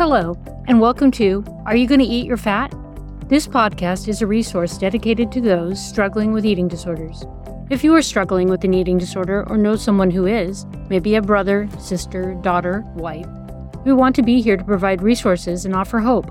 Hello, 0.00 0.34
and 0.66 0.80
welcome 0.80 1.10
to 1.10 1.44
Are 1.66 1.76
You 1.76 1.86
Going 1.86 2.00
to 2.00 2.06
Eat 2.06 2.24
Your 2.24 2.38
Fat? 2.38 2.74
This 3.28 3.46
podcast 3.46 4.08
is 4.08 4.22
a 4.22 4.26
resource 4.26 4.78
dedicated 4.78 5.30
to 5.30 5.42
those 5.42 5.78
struggling 5.78 6.32
with 6.32 6.46
eating 6.46 6.68
disorders. 6.68 7.22
If 7.68 7.84
you 7.84 7.94
are 7.94 8.00
struggling 8.00 8.48
with 8.48 8.64
an 8.64 8.72
eating 8.72 8.96
disorder 8.96 9.46
or 9.50 9.58
know 9.58 9.76
someone 9.76 10.10
who 10.10 10.24
is, 10.24 10.64
maybe 10.88 11.16
a 11.16 11.20
brother, 11.20 11.68
sister, 11.78 12.32
daughter, 12.40 12.82
wife, 12.94 13.26
we 13.84 13.92
want 13.92 14.16
to 14.16 14.22
be 14.22 14.40
here 14.40 14.56
to 14.56 14.64
provide 14.64 15.02
resources 15.02 15.66
and 15.66 15.74
offer 15.74 15.98
hope. 15.98 16.30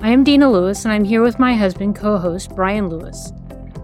I 0.00 0.10
am 0.10 0.24
Deena 0.24 0.50
Lewis, 0.50 0.84
and 0.84 0.92
I'm 0.92 1.04
here 1.04 1.22
with 1.22 1.38
my 1.38 1.54
husband, 1.54 1.94
co 1.94 2.18
host 2.18 2.56
Brian 2.56 2.88
Lewis. 2.88 3.32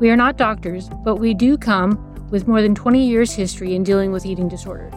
We 0.00 0.10
are 0.10 0.16
not 0.16 0.36
doctors, 0.36 0.88
but 1.04 1.18
we 1.18 1.32
do 1.32 1.56
come 1.56 2.28
with 2.32 2.48
more 2.48 2.60
than 2.60 2.74
20 2.74 3.06
years' 3.06 3.32
history 3.32 3.76
in 3.76 3.84
dealing 3.84 4.10
with 4.10 4.26
eating 4.26 4.48
disorder. 4.48 4.90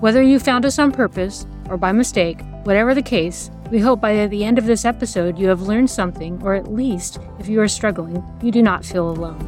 Whether 0.00 0.22
you 0.22 0.38
found 0.38 0.64
us 0.64 0.78
on 0.78 0.90
purpose 0.90 1.46
or 1.68 1.76
by 1.76 1.92
mistake, 1.92 2.40
whatever 2.64 2.94
the 2.94 3.02
case, 3.02 3.50
we 3.70 3.78
hope 3.78 4.00
by 4.00 4.26
the 4.26 4.44
end 4.44 4.58
of 4.58 4.66
this 4.66 4.84
episode 4.84 5.38
you 5.38 5.48
have 5.48 5.62
learned 5.62 5.90
something, 5.90 6.40
or 6.42 6.54
at 6.54 6.72
least, 6.72 7.18
if 7.38 7.48
you 7.48 7.60
are 7.60 7.68
struggling, 7.68 8.22
you 8.42 8.50
do 8.50 8.62
not 8.62 8.84
feel 8.84 9.08
alone. 9.08 9.38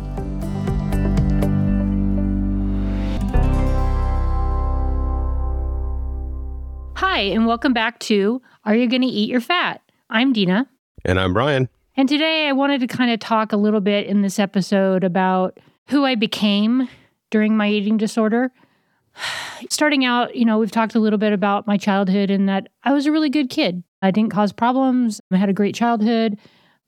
Hi, 6.97 7.19
and 7.21 7.47
welcome 7.47 7.75
back 7.75 7.99
to 8.01 8.41
Are 8.65 8.75
You 8.75 8.89
Going 8.89 9.03
to 9.03 9.09
Eat 9.09 9.29
Your 9.29 9.41
Fat? 9.41 9.83
I'm 10.09 10.33
Deena. 10.33 10.69
And 11.05 11.21
I'm 11.21 11.35
Brian. 11.35 11.69
And 11.97 12.09
today 12.09 12.49
I 12.49 12.53
wanted 12.53 12.81
to 12.81 12.87
kind 12.87 13.11
of 13.11 13.21
talk 13.21 13.53
a 13.53 13.59
little 13.59 13.81
bit 13.81 14.07
in 14.07 14.23
this 14.23 14.39
episode 14.39 15.05
about 15.05 15.59
who 15.89 16.07
I 16.07 16.15
became 16.15 16.89
during 17.31 17.57
my 17.57 17.69
eating 17.69 17.99
disorder. 17.99 18.51
Starting 19.71 20.05
out, 20.05 20.35
you 20.35 20.45
know, 20.45 20.59
we've 20.59 20.71
talked 20.71 20.95
a 20.95 21.01
little 21.01 21.19
bit 21.19 21.33
about 21.33 21.67
my 21.67 21.77
childhood 21.77 22.31
and 22.31 22.49
that 22.49 22.69
I 22.85 22.93
was 22.93 23.07
a 23.07 23.13
really 23.13 23.31
good 23.31 23.51
kid. 23.51 23.83
I 24.03 24.11
didn't 24.11 24.33
cause 24.33 24.53
problems. 24.53 25.21
I 25.31 25.37
had 25.37 25.49
a 25.49 25.55
great 25.55 25.75
childhood. 25.75 26.39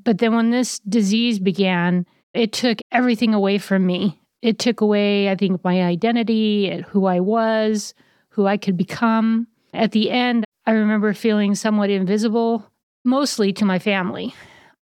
But 0.03 0.19
then 0.19 0.35
when 0.35 0.51
this 0.51 0.81
disease 0.81 1.39
began, 1.39 2.07
it 2.35 2.53
took 2.53 2.79
everything 2.93 3.33
away 3.33 3.59
from 3.59 3.87
me. 3.87 4.21
It 4.43 4.59
took 4.59 4.81
away, 4.81 5.31
I 5.31 5.37
think, 5.37 5.65
my 5.65 5.83
identity, 5.83 6.71
eh, 6.71 6.83
who 6.83 7.07
I 7.07 7.21
was, 7.21 7.95
who 8.29 8.47
I 8.47 8.57
could 8.57 8.77
become. 8.77 9.47
At 9.73 9.93
the 9.93 10.11
end, 10.11 10.45
I 10.67 10.73
remember 10.73 11.15
feeling 11.15 11.55
somewhat 11.55 11.91
invisible, 11.91 12.71
mostly 13.05 13.53
to 13.55 13.65
my 13.65 13.79
family. 13.79 14.35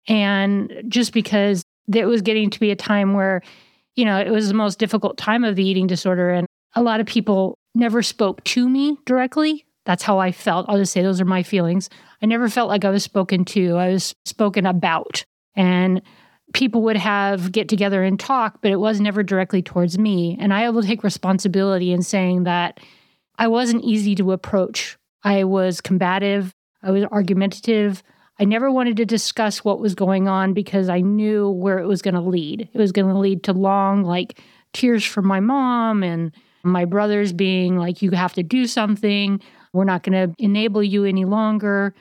And 0.07 0.73
just 0.87 1.13
because 1.13 1.63
it 1.93 2.05
was 2.05 2.21
getting 2.21 2.49
to 2.49 2.59
be 2.59 2.71
a 2.71 2.75
time 2.75 3.13
where, 3.13 3.41
you 3.95 4.05
know, 4.05 4.17
it 4.17 4.29
was 4.29 4.47
the 4.47 4.53
most 4.53 4.79
difficult 4.79 5.17
time 5.17 5.43
of 5.43 5.55
the 5.55 5.65
eating 5.65 5.87
disorder. 5.87 6.31
And 6.31 6.47
a 6.75 6.83
lot 6.83 6.99
of 6.99 7.05
people 7.05 7.57
never 7.73 8.01
spoke 8.01 8.43
to 8.45 8.67
me 8.67 8.97
directly. 9.05 9.65
That's 9.85 10.03
how 10.03 10.19
I 10.19 10.31
felt. 10.31 10.65
I'll 10.67 10.77
just 10.77 10.91
say 10.91 11.01
those 11.01 11.21
are 11.21 11.25
my 11.25 11.43
feelings. 11.43 11.89
I 12.21 12.25
never 12.25 12.49
felt 12.49 12.69
like 12.69 12.85
I 12.85 12.89
was 12.89 13.03
spoken 13.03 13.45
to, 13.45 13.75
I 13.75 13.89
was 13.89 14.15
spoken 14.25 14.65
about. 14.65 15.23
And 15.55 16.01
people 16.53 16.81
would 16.83 16.97
have 16.97 17.51
get 17.51 17.69
together 17.69 18.03
and 18.03 18.19
talk, 18.19 18.61
but 18.61 18.71
it 18.71 18.79
was 18.79 18.99
never 18.99 19.23
directly 19.23 19.61
towards 19.61 19.97
me. 19.97 20.37
And 20.39 20.53
I 20.53 20.69
will 20.69 20.83
take 20.83 21.03
responsibility 21.03 21.91
in 21.91 22.01
saying 22.01 22.43
that 22.43 22.79
I 23.37 23.47
wasn't 23.47 23.83
easy 23.83 24.15
to 24.15 24.31
approach. 24.31 24.97
I 25.23 25.43
was 25.43 25.81
combative, 25.81 26.53
I 26.81 26.91
was 26.91 27.03
argumentative. 27.05 28.03
I 28.37 28.43
never 28.43 28.69
wanted 28.69 28.97
to 28.97 29.05
discuss 29.05 29.63
what 29.63 29.79
was 29.79 29.95
going 29.95 30.27
on 30.27 30.53
because 30.53 30.89
I 30.89 30.99
knew 30.99 31.49
where 31.49 31.79
it 31.79 31.87
was 31.87 32.01
going 32.01 32.15
to 32.15 32.21
lead. 32.21 32.67
It 32.73 32.77
was 32.77 32.91
going 32.91 33.07
to 33.07 33.17
lead 33.17 33.43
to 33.43 33.53
long, 33.53 34.03
like, 34.03 34.41
tears 34.73 35.05
from 35.05 35.25
my 35.25 35.39
mom 35.39 36.03
and 36.03 36.33
my 36.65 36.85
brothers 36.85 37.33
being 37.33 37.77
like, 37.77 38.01
you 38.01 38.11
have 38.11 38.33
to 38.33 38.43
do 38.43 38.67
something. 38.67 39.41
We're 39.73 39.85
not 39.85 40.03
going 40.03 40.29
to 40.29 40.43
enable 40.43 40.83
you 40.83 41.05
any 41.05 41.25
longer. 41.25 41.93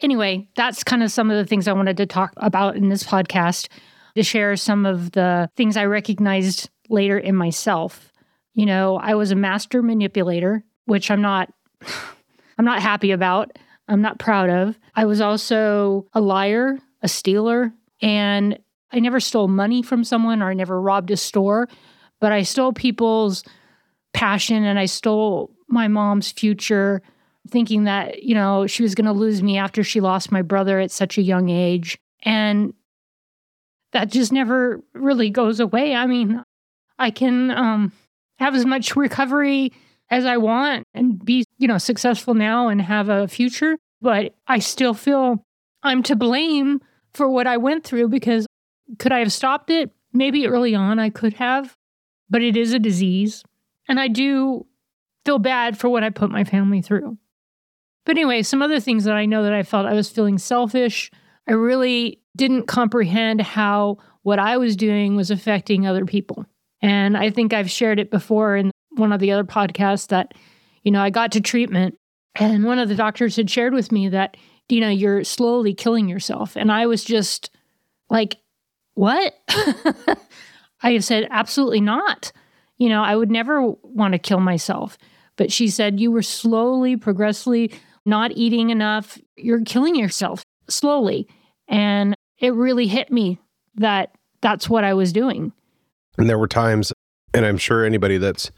Anyway, 0.00 0.48
that's 0.56 0.84
kind 0.84 1.02
of 1.02 1.10
some 1.12 1.30
of 1.30 1.36
the 1.36 1.46
things 1.46 1.68
I 1.68 1.72
wanted 1.72 1.96
to 1.98 2.06
talk 2.06 2.32
about 2.36 2.76
in 2.76 2.88
this 2.88 3.04
podcast 3.04 3.68
to 4.16 4.22
share 4.22 4.56
some 4.56 4.84
of 4.84 5.12
the 5.12 5.48
things 5.56 5.76
I 5.76 5.86
recognized 5.86 6.68
later 6.88 7.18
in 7.18 7.34
myself. 7.34 8.12
You 8.54 8.66
know, 8.66 8.96
I 8.96 9.14
was 9.14 9.30
a 9.30 9.36
master 9.36 9.82
manipulator, 9.82 10.64
which 10.84 11.10
I'm 11.10 11.22
not 11.22 11.52
I'm 12.58 12.64
not 12.64 12.82
happy 12.82 13.12
about. 13.12 13.58
I'm 13.88 14.02
not 14.02 14.18
proud 14.18 14.50
of. 14.50 14.78
I 14.94 15.06
was 15.06 15.20
also 15.20 16.06
a 16.12 16.20
liar, 16.20 16.78
a 17.02 17.08
stealer, 17.08 17.72
and 18.00 18.58
I 18.92 19.00
never 19.00 19.20
stole 19.20 19.48
money 19.48 19.82
from 19.82 20.04
someone 20.04 20.42
or 20.42 20.50
I 20.50 20.54
never 20.54 20.80
robbed 20.80 21.10
a 21.10 21.16
store, 21.16 21.68
but 22.20 22.30
I 22.30 22.42
stole 22.42 22.72
people's 22.72 23.42
passion 24.12 24.64
and 24.64 24.78
I 24.78 24.86
stole 24.86 25.50
my 25.68 25.88
mom's 25.88 26.30
future, 26.30 27.02
thinking 27.48 27.84
that, 27.84 28.22
you 28.22 28.34
know, 28.34 28.66
she 28.66 28.82
was 28.82 28.94
going 28.94 29.06
to 29.06 29.12
lose 29.12 29.42
me 29.42 29.58
after 29.58 29.82
she 29.82 30.00
lost 30.00 30.30
my 30.30 30.42
brother 30.42 30.78
at 30.78 30.90
such 30.90 31.18
a 31.18 31.22
young 31.22 31.48
age. 31.48 31.98
And 32.24 32.74
that 33.92 34.10
just 34.10 34.32
never 34.32 34.80
really 34.94 35.30
goes 35.30 35.60
away. 35.60 35.94
I 35.94 36.06
mean, 36.06 36.42
I 36.98 37.10
can 37.10 37.50
um, 37.50 37.92
have 38.38 38.54
as 38.54 38.64
much 38.64 38.96
recovery 38.96 39.72
as 40.10 40.26
I 40.26 40.36
want 40.36 40.86
and 40.94 41.22
be, 41.24 41.44
you 41.58 41.68
know, 41.68 41.78
successful 41.78 42.34
now 42.34 42.68
and 42.68 42.80
have 42.80 43.08
a 43.08 43.28
future, 43.28 43.78
but 44.00 44.34
I 44.46 44.58
still 44.58 44.94
feel 44.94 45.44
I'm 45.82 46.02
to 46.04 46.16
blame 46.16 46.80
for 47.14 47.28
what 47.28 47.46
I 47.46 47.56
went 47.56 47.84
through 47.84 48.08
because 48.08 48.46
could 48.98 49.12
I 49.12 49.20
have 49.20 49.32
stopped 49.32 49.70
it? 49.70 49.90
Maybe 50.12 50.46
early 50.46 50.74
on 50.74 50.98
I 50.98 51.08
could 51.10 51.34
have, 51.34 51.74
but 52.28 52.42
it 52.42 52.56
is 52.56 52.72
a 52.72 52.78
disease. 52.78 53.42
And 53.88 54.00
I 54.00 54.08
do 54.08 54.66
feel 55.24 55.38
bad 55.38 55.78
for 55.78 55.88
what 55.88 56.04
I 56.04 56.10
put 56.10 56.30
my 56.30 56.44
family 56.44 56.82
through. 56.82 57.18
But 58.04 58.16
anyway, 58.16 58.42
some 58.42 58.62
other 58.62 58.80
things 58.80 59.04
that 59.04 59.14
I 59.14 59.26
know 59.26 59.44
that 59.44 59.52
I 59.52 59.62
felt 59.62 59.86
I 59.86 59.94
was 59.94 60.10
feeling 60.10 60.38
selfish. 60.38 61.10
I 61.48 61.52
really 61.52 62.20
didn't 62.36 62.66
comprehend 62.66 63.40
how 63.40 63.98
what 64.22 64.38
I 64.38 64.56
was 64.56 64.76
doing 64.76 65.16
was 65.16 65.30
affecting 65.30 65.86
other 65.86 66.04
people. 66.04 66.44
And 66.80 67.16
I 67.16 67.30
think 67.30 67.52
I've 67.52 67.70
shared 67.70 68.00
it 68.00 68.10
before 68.10 68.56
in 68.56 68.70
one 68.90 69.12
of 69.12 69.20
the 69.20 69.32
other 69.32 69.44
podcasts 69.44 70.08
that, 70.08 70.34
you 70.82 70.90
know, 70.90 71.00
I 71.00 71.10
got 71.10 71.32
to 71.32 71.40
treatment 71.40 71.96
and 72.34 72.64
one 72.64 72.78
of 72.78 72.88
the 72.88 72.94
doctors 72.94 73.36
had 73.36 73.50
shared 73.50 73.74
with 73.74 73.92
me 73.92 74.08
that, 74.08 74.36
Deena, 74.68 74.90
you're 74.90 75.24
slowly 75.24 75.74
killing 75.74 76.08
yourself. 76.08 76.56
And 76.56 76.72
I 76.72 76.86
was 76.86 77.04
just 77.04 77.50
like, 78.08 78.38
what? 78.94 79.34
I 80.82 80.92
have 80.92 81.04
said, 81.04 81.28
absolutely 81.30 81.80
not. 81.80 82.32
You 82.82 82.88
know, 82.88 83.04
I 83.04 83.14
would 83.14 83.30
never 83.30 83.62
want 83.84 84.10
to 84.10 84.18
kill 84.18 84.40
myself. 84.40 84.98
But 85.36 85.52
she 85.52 85.68
said, 85.68 86.00
You 86.00 86.10
were 86.10 86.20
slowly, 86.20 86.96
progressively 86.96 87.70
not 88.04 88.32
eating 88.32 88.70
enough. 88.70 89.18
You're 89.36 89.62
killing 89.62 89.94
yourself 89.94 90.42
slowly. 90.68 91.28
And 91.68 92.12
it 92.40 92.52
really 92.54 92.88
hit 92.88 93.12
me 93.12 93.38
that 93.76 94.16
that's 94.40 94.68
what 94.68 94.82
I 94.82 94.94
was 94.94 95.12
doing. 95.12 95.52
And 96.18 96.28
there 96.28 96.40
were 96.40 96.48
times, 96.48 96.92
and 97.32 97.46
I'm 97.46 97.56
sure 97.56 97.84
anybody 97.84 98.18
that's 98.18 98.50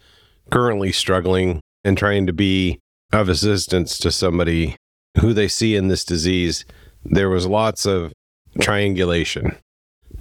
currently 0.49 0.91
struggling 0.91 1.61
and 1.83 1.95
trying 1.95 2.25
to 2.25 2.33
be 2.33 2.79
of 3.13 3.29
assistance 3.29 3.99
to 3.99 4.11
somebody 4.11 4.75
who 5.19 5.33
they 5.33 5.47
see 5.47 5.75
in 5.75 5.87
this 5.87 6.03
disease, 6.03 6.65
there 7.03 7.29
was 7.29 7.45
lots 7.45 7.85
of 7.85 8.11
triangulation. 8.59 9.55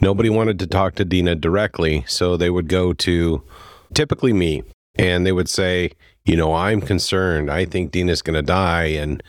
Nobody 0.02 0.28
wanted 0.28 0.58
to 0.58 0.66
talk 0.66 0.94
to 0.96 1.06
Deena 1.06 1.36
directly, 1.36 2.04
so 2.06 2.36
they 2.36 2.50
would 2.50 2.68
go 2.68 2.92
to 2.92 3.42
typically 3.94 4.32
me, 4.32 4.62
and 4.96 5.26
they 5.26 5.32
would 5.32 5.48
say, 5.48 5.90
you 6.24 6.36
know, 6.36 6.54
I'm 6.54 6.80
concerned. 6.80 7.50
I 7.50 7.64
think 7.64 7.90
Deena's 7.90 8.22
going 8.22 8.34
to 8.34 8.42
die, 8.42 8.84
and 8.84 9.22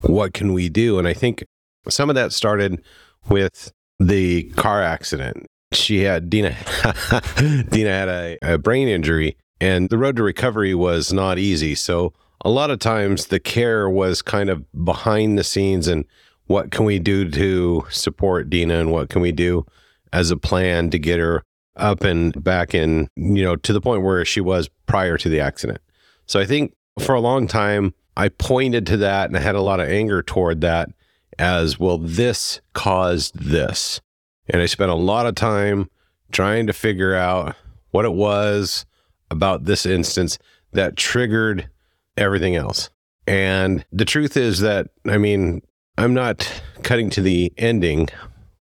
what 0.00 0.34
can 0.34 0.52
we 0.52 0.68
do? 0.68 0.98
And 0.98 1.06
I 1.06 1.14
think 1.14 1.44
some 1.88 2.08
of 2.08 2.14
that 2.14 2.32
started 2.32 2.82
with 3.28 3.72
the 3.98 4.44
car 4.50 4.82
accident. 4.82 5.46
She 5.72 6.00
had 6.00 6.28
Deena. 6.28 6.50
Deena 7.70 7.90
had 7.90 8.08
a, 8.08 8.38
a 8.42 8.58
brain 8.58 8.88
injury, 8.88 9.36
and 9.60 9.88
the 9.88 9.98
road 9.98 10.16
to 10.16 10.22
recovery 10.22 10.74
was 10.74 11.12
not 11.12 11.38
easy. 11.38 11.74
So 11.74 12.12
a 12.44 12.50
lot 12.50 12.70
of 12.70 12.78
times 12.78 13.26
the 13.26 13.38
care 13.38 13.88
was 13.88 14.22
kind 14.22 14.50
of 14.50 14.64
behind 14.84 15.38
the 15.38 15.44
scenes 15.44 15.86
and 15.86 16.04
what 16.46 16.70
can 16.70 16.84
we 16.84 16.98
do 16.98 17.30
to 17.30 17.86
support 17.90 18.50
Deena 18.50 18.80
and 18.80 18.90
what 18.90 19.08
can 19.10 19.22
we 19.22 19.30
do 19.30 19.64
as 20.12 20.30
a 20.30 20.36
plan 20.36 20.90
to 20.90 20.98
get 20.98 21.20
her 21.20 21.44
up 21.76 22.02
and 22.02 22.42
back 22.42 22.74
in, 22.74 23.08
you 23.16 23.42
know, 23.42 23.56
to 23.56 23.72
the 23.72 23.80
point 23.80 24.02
where 24.02 24.24
she 24.24 24.40
was 24.40 24.68
prior 24.86 25.16
to 25.18 25.28
the 25.28 25.40
accident. 25.40 25.80
So 26.26 26.40
I 26.40 26.44
think 26.44 26.74
for 26.98 27.14
a 27.14 27.20
long 27.20 27.46
time, 27.46 27.94
I 28.16 28.28
pointed 28.28 28.86
to 28.88 28.96
that 28.98 29.28
and 29.28 29.36
I 29.36 29.40
had 29.40 29.54
a 29.54 29.62
lot 29.62 29.80
of 29.80 29.88
anger 29.88 30.22
toward 30.22 30.60
that 30.60 30.90
as, 31.38 31.78
well, 31.78 31.98
this 31.98 32.60
caused 32.74 33.38
this. 33.38 34.00
And 34.48 34.60
I 34.60 34.66
spent 34.66 34.90
a 34.90 34.96
lot 34.96 35.26
of 35.26 35.34
time 35.34 35.88
trying 36.32 36.66
to 36.66 36.72
figure 36.72 37.14
out 37.14 37.56
what 37.90 38.04
it 38.04 38.12
was 38.12 38.84
about 39.30 39.64
this 39.64 39.86
instance 39.86 40.38
that 40.72 40.96
triggered 40.96 41.68
everything 42.16 42.56
else. 42.56 42.90
And 43.26 43.84
the 43.92 44.04
truth 44.04 44.36
is 44.36 44.60
that, 44.60 44.88
I 45.06 45.18
mean, 45.18 45.62
I'm 45.96 46.14
not 46.14 46.62
cutting 46.82 47.10
to 47.10 47.22
the 47.22 47.52
ending 47.56 48.08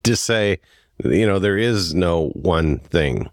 to 0.03 0.15
say 0.15 0.59
you 1.03 1.25
know, 1.25 1.39
there 1.39 1.57
is 1.57 1.93
no 1.93 2.29
one 2.29 2.79
thing. 2.79 3.29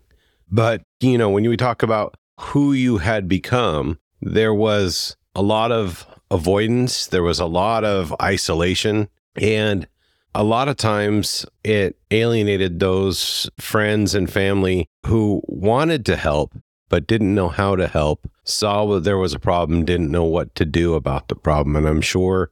But, 0.51 0.83
you 1.01 1.17
know, 1.17 1.31
when 1.31 1.49
we 1.49 1.57
talk 1.57 1.83
about 1.83 2.15
who 2.39 2.73
you 2.73 2.99
had 2.99 3.29
become, 3.29 3.99
there 4.21 4.55
was 4.55 5.17
a 5.35 5.43
lot 5.43 5.73
of 5.73 6.07
avoidance, 6.31 7.07
there 7.07 7.23
was 7.23 7.41
a 7.41 7.47
lot 7.47 7.85
of 7.85 8.15
isolation, 8.21 9.09
and 9.37 9.87
a 10.35 10.45
lot 10.45 10.69
of 10.69 10.77
times 10.77 11.47
it 11.63 11.99
alienated 12.11 12.81
those 12.81 13.49
friends 13.59 14.15
and 14.15 14.31
family 14.31 14.89
who 15.07 15.43
wanted 15.47 16.07
to 16.07 16.17
help 16.17 16.55
but 16.93 17.07
didn't 17.07 17.35
know 17.35 17.49
how 17.49 17.75
to 17.75 17.89
help, 17.89 18.29
saw 18.45 18.85
that 18.85 19.03
there 19.03 19.17
was 19.17 19.33
a 19.33 19.39
problem, 19.39 19.83
didn't 19.83 20.11
know 20.11 20.25
what 20.25 20.55
to 20.55 20.67
do 20.67 20.93
about 20.93 21.29
the 21.29 21.35
problem. 21.35 21.75
And 21.75 21.89
I'm 21.89 22.03
sure 22.03 22.51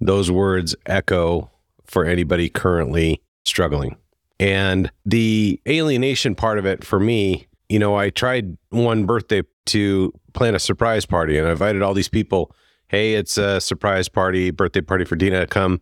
those 0.00 0.30
words 0.30 0.74
echo 0.86 1.50
for 1.84 2.06
anybody 2.06 2.48
currently 2.48 3.20
struggling. 3.44 3.96
And 4.40 4.90
the 5.04 5.60
alienation 5.68 6.34
part 6.34 6.58
of 6.58 6.66
it 6.66 6.84
for 6.84 6.98
me, 6.98 7.46
you 7.68 7.78
know, 7.78 7.96
I 7.96 8.10
tried 8.10 8.56
one 8.70 9.06
birthday 9.06 9.42
to 9.66 10.12
plan 10.32 10.54
a 10.54 10.58
surprise 10.58 11.06
party 11.06 11.38
and 11.38 11.46
I 11.46 11.52
invited 11.52 11.82
all 11.82 11.94
these 11.94 12.08
people. 12.08 12.54
Hey, 12.88 13.14
it's 13.14 13.38
a 13.38 13.60
surprise 13.60 14.08
party, 14.08 14.50
birthday 14.50 14.80
party 14.80 15.04
for 15.04 15.16
Deena. 15.16 15.46
Come. 15.46 15.80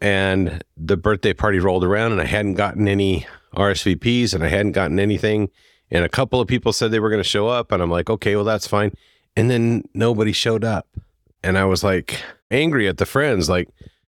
And 0.00 0.62
the 0.76 0.96
birthday 0.96 1.32
party 1.32 1.58
rolled 1.58 1.84
around 1.84 2.12
and 2.12 2.20
I 2.20 2.26
hadn't 2.26 2.54
gotten 2.54 2.88
any 2.88 3.26
RSVPs 3.54 4.34
and 4.34 4.44
I 4.44 4.48
hadn't 4.48 4.72
gotten 4.72 4.98
anything. 4.98 5.48
And 5.90 6.04
a 6.04 6.08
couple 6.08 6.40
of 6.40 6.48
people 6.48 6.72
said 6.72 6.90
they 6.90 7.00
were 7.00 7.10
going 7.10 7.22
to 7.22 7.28
show 7.28 7.48
up. 7.48 7.72
And 7.72 7.82
I'm 7.82 7.90
like, 7.90 8.10
okay, 8.10 8.36
well, 8.36 8.44
that's 8.44 8.66
fine. 8.66 8.92
And 9.36 9.50
then 9.50 9.84
nobody 9.94 10.32
showed 10.32 10.64
up. 10.64 10.88
And 11.42 11.56
I 11.56 11.64
was 11.64 11.84
like 11.84 12.20
angry 12.50 12.88
at 12.88 12.98
the 12.98 13.06
friends, 13.06 13.48
like, 13.48 13.68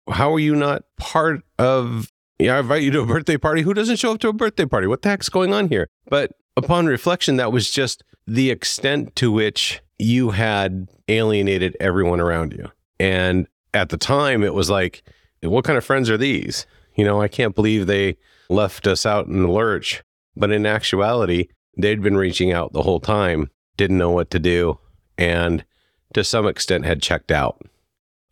how 0.09 0.35
are 0.35 0.41
you 0.41 0.57
not 0.57 0.85
part 0.97 1.43
of 1.59 2.11
yeah, 2.41 2.57
I 2.57 2.61
invite 2.61 2.83
you 2.83 2.91
to 2.93 3.01
a 3.01 3.07
birthday 3.07 3.37
party. 3.37 3.63
Who 3.63 3.75
doesn't 3.75 3.97
show 3.97 4.13
up 4.13 4.21
to 4.21 4.29
a 4.29 4.33
birthday 4.33 4.67
party? 4.67 4.87
What 4.87 5.03
the 5.03 5.11
heck's 5.11 5.29
going 5.29 5.53
on 5.53 5.69
here? 5.69 5.89
But 6.09 6.33
upon 6.57 6.87
reflection, 6.87 7.37
that 7.37 7.53
was 7.53 7.71
just 7.71 8.03
the 8.27 8.51
extent 8.51 9.15
to 9.17 9.31
which 9.31 9.81
you 9.99 10.31
had 10.31 10.89
alienated 11.09 11.77
everyone 11.81 12.21
around 12.21 12.53
you. 12.53 12.71
And 12.99 13.47
at 13.75 13.91
the 13.91 13.97
time, 13.97 14.43
it 14.43 14.55
was 14.55 14.71
like, 14.71 15.03
what 15.43 15.65
kind 15.65 15.77
of 15.77 15.85
friends 15.85 16.09
are 16.11 16.17
these? 16.17 16.67
You 16.97 17.05
know, 17.05 17.21
I 17.21 17.29
can't 17.29 17.55
believe 17.55 17.87
they 17.87 18.17
left 18.49 18.87
us 18.87 19.07
out 19.07 19.27
in 19.27 19.43
the 19.43 19.51
lurch. 19.51 20.03
But 20.37 20.51
in 20.51 20.67
actuality, 20.67 21.49
they'd 21.77 22.03
been 22.03 22.17
reaching 22.17 22.53
out 22.53 22.73
the 22.73 22.83
whole 22.83 23.01
time, 23.01 23.51
didn't 23.77 23.99
know 23.99 24.11
what 24.11 24.31
to 24.31 24.39
do, 24.39 24.79
and 25.19 25.65
to 26.15 26.25
some 26.25 26.47
extent 26.47 26.85
had 26.85 27.03
checked 27.03 27.31
out. 27.31 27.61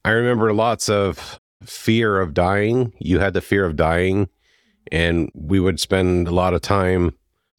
I 0.04 0.10
remember 0.10 0.52
lots 0.54 0.88
of 0.88 1.38
fear 1.64 2.20
of 2.20 2.34
dying. 2.34 2.92
You 2.98 3.18
had 3.18 3.34
the 3.34 3.40
fear 3.40 3.64
of 3.64 3.76
dying, 3.76 4.28
and 4.92 5.30
we 5.34 5.60
would 5.60 5.80
spend 5.80 6.28
a 6.28 6.34
lot 6.34 6.54
of 6.54 6.60
time 6.60 7.12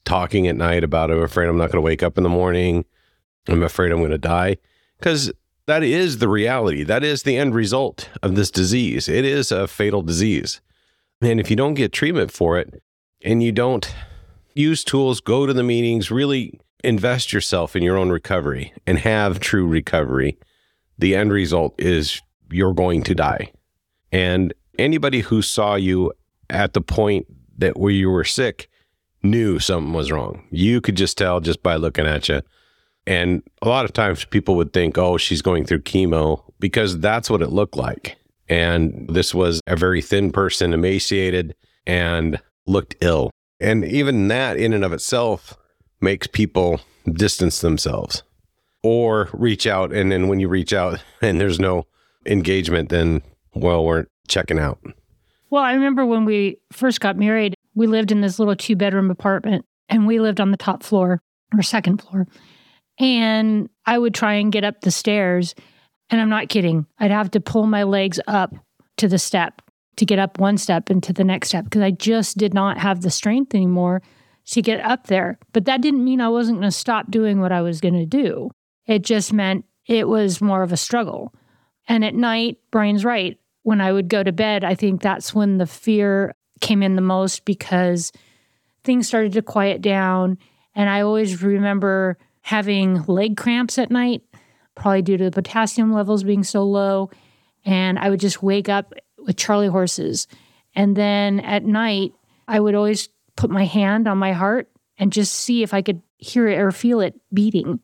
talking 0.05 0.47
at 0.47 0.55
night 0.55 0.83
about 0.83 1.11
I'm 1.11 1.21
afraid 1.21 1.47
I'm 1.47 1.57
not 1.57 1.71
going 1.71 1.81
to 1.81 1.85
wake 1.85 2.03
up 2.03 2.17
in 2.17 2.23
the 2.23 2.29
morning. 2.29 2.85
I'm 3.47 3.63
afraid 3.63 3.91
I'm 3.91 3.99
going 3.99 4.11
to 4.11 4.17
die. 4.17 4.57
Because 4.97 5.31
that 5.67 5.83
is 5.83 6.17
the 6.17 6.27
reality. 6.27 6.83
That 6.83 7.03
is 7.03 7.23
the 7.23 7.37
end 7.37 7.53
result 7.53 8.09
of 8.23 8.35
this 8.35 8.49
disease. 8.49 9.07
It 9.07 9.23
is 9.23 9.51
a 9.51 9.67
fatal 9.67 10.01
disease. 10.01 10.61
And 11.21 11.39
if 11.39 11.49
you 11.49 11.55
don't 11.55 11.75
get 11.75 11.91
treatment 11.91 12.31
for 12.31 12.57
it 12.57 12.81
and 13.23 13.43
you 13.43 13.51
don't 13.51 13.93
use 14.55 14.83
tools, 14.83 15.21
go 15.21 15.45
to 15.45 15.53
the 15.53 15.63
meetings, 15.63 16.09
really 16.09 16.59
invest 16.83 17.31
yourself 17.31 17.75
in 17.75 17.83
your 17.83 17.97
own 17.97 18.09
recovery 18.09 18.73
and 18.87 18.99
have 18.99 19.39
true 19.39 19.67
recovery, 19.67 20.37
the 20.97 21.15
end 21.15 21.31
result 21.31 21.75
is 21.77 22.21
you're 22.49 22.73
going 22.73 23.03
to 23.03 23.13
die. 23.13 23.51
And 24.11 24.53
anybody 24.77 25.21
who 25.21 25.41
saw 25.41 25.75
you 25.75 26.11
at 26.49 26.73
the 26.73 26.81
point 26.81 27.27
that 27.57 27.77
where 27.77 27.91
you 27.91 28.09
were 28.09 28.23
sick 28.23 28.69
knew 29.21 29.59
something 29.59 29.93
was 29.93 30.11
wrong. 30.11 30.43
You 30.49 30.81
could 30.81 30.95
just 30.95 31.17
tell 31.17 31.39
just 31.39 31.61
by 31.61 31.75
looking 31.75 32.05
at 32.05 32.29
you. 32.29 32.41
And 33.05 33.41
a 33.61 33.69
lot 33.69 33.85
of 33.85 33.93
times 33.93 34.25
people 34.25 34.55
would 34.55 34.71
think, 34.71 34.97
oh, 34.97 35.17
she's 35.17 35.41
going 35.41 35.65
through 35.65 35.81
chemo 35.81 36.43
because 36.59 36.99
that's 36.99 37.29
what 37.29 37.41
it 37.41 37.49
looked 37.49 37.75
like. 37.75 38.17
And 38.47 39.07
this 39.09 39.33
was 39.33 39.61
a 39.67 39.75
very 39.75 40.01
thin 40.01 40.31
person, 40.31 40.73
emaciated, 40.73 41.55
and 41.85 42.39
looked 42.65 42.95
ill. 43.01 43.31
And 43.59 43.83
even 43.85 44.27
that, 44.29 44.57
in 44.57 44.73
and 44.73 44.85
of 44.85 44.93
itself, 44.93 45.57
makes 46.01 46.27
people 46.27 46.81
distance 47.11 47.61
themselves 47.61 48.23
or 48.83 49.29
reach 49.33 49.67
out. 49.67 49.91
And 49.91 50.11
then 50.11 50.27
when 50.27 50.39
you 50.39 50.47
reach 50.47 50.73
out 50.73 51.03
and 51.21 51.39
there's 51.39 51.59
no 51.59 51.85
engagement, 52.25 52.89
then, 52.89 53.21
well, 53.61 53.85
we're 53.85 54.05
checking 54.27 54.59
out. 54.59 54.79
Well, 55.49 55.63
I 55.63 55.73
remember 55.73 56.05
when 56.05 56.25
we 56.25 56.57
first 56.71 56.99
got 57.01 57.17
married, 57.17 57.55
we 57.73 57.87
lived 57.87 58.11
in 58.11 58.21
this 58.21 58.39
little 58.39 58.55
two 58.55 58.75
bedroom 58.75 59.09
apartment 59.09 59.65
and 59.87 60.05
we 60.05 60.19
lived 60.19 60.39
on 60.39 60.51
the 60.51 60.57
top 60.57 60.83
floor 60.83 61.21
or 61.55 61.63
second 61.63 62.01
floor. 62.01 62.27
And 62.99 63.69
I 63.85 63.97
would 63.97 64.13
try 64.13 64.33
and 64.33 64.51
get 64.51 64.63
up 64.63 64.81
the 64.81 64.91
stairs. 64.91 65.55
And 66.09 66.19
I'm 66.19 66.29
not 66.29 66.49
kidding. 66.49 66.85
I'd 66.99 67.11
have 67.11 67.31
to 67.31 67.39
pull 67.39 67.65
my 67.65 67.83
legs 67.83 68.19
up 68.27 68.53
to 68.97 69.07
the 69.07 69.17
step 69.17 69.61
to 69.97 70.05
get 70.05 70.19
up 70.19 70.39
one 70.39 70.57
step 70.57 70.89
into 70.89 71.13
the 71.13 71.23
next 71.23 71.49
step 71.49 71.65
because 71.65 71.81
I 71.81 71.91
just 71.91 72.37
did 72.37 72.53
not 72.53 72.77
have 72.77 73.01
the 73.01 73.11
strength 73.11 73.55
anymore 73.55 74.01
to 74.47 74.61
get 74.61 74.79
up 74.81 75.07
there. 75.07 75.39
But 75.53 75.65
that 75.65 75.81
didn't 75.81 76.03
mean 76.03 76.21
I 76.21 76.29
wasn't 76.29 76.59
going 76.59 76.71
to 76.71 76.75
stop 76.75 77.11
doing 77.11 77.39
what 77.39 77.51
I 77.51 77.61
was 77.61 77.81
going 77.81 77.95
to 77.95 78.05
do. 78.05 78.49
It 78.85 79.03
just 79.03 79.31
meant 79.31 79.65
it 79.85 80.07
was 80.07 80.41
more 80.41 80.63
of 80.63 80.71
a 80.71 80.77
struggle. 80.77 81.33
And 81.87 82.03
at 82.03 82.15
night, 82.15 82.57
Brian's 82.71 83.05
right. 83.05 83.38
When 83.69 83.81
I 83.81 83.93
would 83.93 84.09
go 84.09 84.23
to 84.23 84.31
bed, 84.31 84.63
I 84.63 84.73
think 84.73 84.99
that's 84.99 85.35
when 85.35 85.59
the 85.59 85.67
fear 85.67 86.33
came 86.59 86.81
in 86.81 86.95
the 86.95 87.03
most 87.03 87.45
because 87.45 88.11
things 88.83 89.07
started 89.07 89.33
to 89.33 89.43
quiet 89.43 89.79
down. 89.79 90.39
And 90.73 90.89
I 90.89 91.01
always 91.01 91.43
remember 91.43 92.17
having 92.41 93.03
leg 93.03 93.37
cramps 93.37 93.77
at 93.77 93.91
night, 93.91 94.23
probably 94.73 95.03
due 95.03 95.17
to 95.17 95.25
the 95.25 95.31
potassium 95.31 95.93
levels 95.93 96.23
being 96.23 96.43
so 96.43 96.63
low. 96.63 97.11
And 97.63 97.99
I 97.99 98.09
would 98.09 98.19
just 98.19 98.41
wake 98.41 98.69
up 98.69 98.91
with 99.19 99.37
Charlie 99.37 99.67
horses. 99.67 100.25
And 100.73 100.97
then 100.97 101.39
at 101.39 101.63
night, 101.63 102.13
I 102.47 102.59
would 102.59 102.73
always 102.73 103.07
put 103.35 103.51
my 103.51 103.65
hand 103.65 104.07
on 104.07 104.17
my 104.17 104.33
heart 104.33 104.67
and 104.97 105.13
just 105.13 105.31
see 105.31 105.61
if 105.61 105.75
I 105.75 105.83
could 105.83 106.01
hear 106.17 106.47
it 106.47 106.57
or 106.57 106.71
feel 106.71 107.01
it 107.01 107.13
beating 107.31 107.81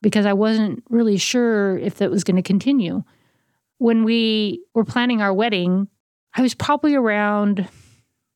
because 0.00 0.26
I 0.26 0.32
wasn't 0.32 0.82
really 0.90 1.16
sure 1.16 1.78
if 1.78 1.98
that 1.98 2.10
was 2.10 2.24
going 2.24 2.34
to 2.34 2.42
continue. 2.42 3.04
When 3.82 4.04
we 4.04 4.62
were 4.74 4.84
planning 4.84 5.20
our 5.20 5.34
wedding, 5.34 5.88
I 6.34 6.42
was 6.42 6.54
probably 6.54 6.94
around 6.94 7.68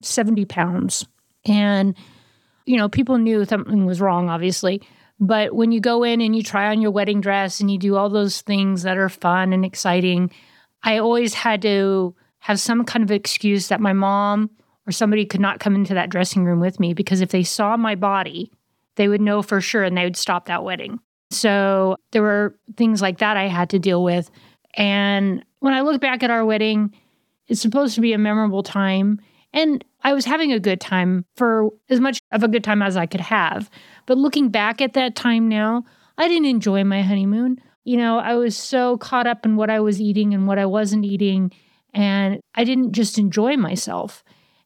70 0.02 0.44
pounds. 0.46 1.06
And, 1.44 1.94
you 2.64 2.76
know, 2.76 2.88
people 2.88 3.16
knew 3.18 3.44
something 3.44 3.86
was 3.86 4.00
wrong, 4.00 4.28
obviously. 4.28 4.82
But 5.20 5.54
when 5.54 5.70
you 5.70 5.80
go 5.80 6.02
in 6.02 6.20
and 6.20 6.34
you 6.34 6.42
try 6.42 6.70
on 6.70 6.80
your 6.80 6.90
wedding 6.90 7.20
dress 7.20 7.60
and 7.60 7.70
you 7.70 7.78
do 7.78 7.94
all 7.94 8.10
those 8.10 8.40
things 8.40 8.82
that 8.82 8.98
are 8.98 9.08
fun 9.08 9.52
and 9.52 9.64
exciting, 9.64 10.32
I 10.82 10.98
always 10.98 11.32
had 11.32 11.62
to 11.62 12.16
have 12.40 12.58
some 12.58 12.84
kind 12.84 13.04
of 13.04 13.12
excuse 13.12 13.68
that 13.68 13.80
my 13.80 13.92
mom 13.92 14.50
or 14.84 14.90
somebody 14.90 15.26
could 15.26 15.40
not 15.40 15.60
come 15.60 15.76
into 15.76 15.94
that 15.94 16.10
dressing 16.10 16.44
room 16.44 16.58
with 16.58 16.80
me 16.80 16.92
because 16.92 17.20
if 17.20 17.30
they 17.30 17.44
saw 17.44 17.76
my 17.76 17.94
body, 17.94 18.50
they 18.96 19.06
would 19.06 19.20
know 19.20 19.42
for 19.42 19.60
sure 19.60 19.84
and 19.84 19.96
they 19.96 20.02
would 20.02 20.16
stop 20.16 20.46
that 20.46 20.64
wedding. 20.64 20.98
So 21.30 21.96
there 22.10 22.22
were 22.22 22.56
things 22.76 23.00
like 23.00 23.18
that 23.18 23.36
I 23.36 23.46
had 23.46 23.70
to 23.70 23.78
deal 23.78 24.02
with. 24.02 24.28
And 24.76 25.44
when 25.60 25.74
I 25.74 25.80
look 25.80 26.00
back 26.00 26.22
at 26.22 26.30
our 26.30 26.44
wedding, 26.44 26.94
it's 27.48 27.60
supposed 27.60 27.94
to 27.94 28.00
be 28.00 28.12
a 28.12 28.18
memorable 28.18 28.62
time. 28.62 29.20
And 29.52 29.84
I 30.02 30.12
was 30.12 30.24
having 30.24 30.52
a 30.52 30.60
good 30.60 30.80
time 30.80 31.24
for 31.36 31.70
as 31.88 32.00
much 32.00 32.20
of 32.32 32.42
a 32.42 32.48
good 32.48 32.62
time 32.62 32.82
as 32.82 32.96
I 32.96 33.06
could 33.06 33.20
have. 33.20 33.70
But 34.06 34.18
looking 34.18 34.50
back 34.50 34.80
at 34.80 34.92
that 34.92 35.16
time 35.16 35.48
now, 35.48 35.84
I 36.18 36.28
didn't 36.28 36.46
enjoy 36.46 36.84
my 36.84 37.02
honeymoon. 37.02 37.60
You 37.84 37.96
know, 37.96 38.18
I 38.18 38.34
was 38.34 38.56
so 38.56 38.98
caught 38.98 39.26
up 39.26 39.46
in 39.46 39.56
what 39.56 39.70
I 39.70 39.80
was 39.80 40.00
eating 40.00 40.34
and 40.34 40.46
what 40.46 40.58
I 40.58 40.66
wasn't 40.66 41.04
eating. 41.04 41.52
And 41.94 42.40
I 42.54 42.64
didn't 42.64 42.92
just 42.92 43.18
enjoy 43.18 43.56
myself. 43.56 44.22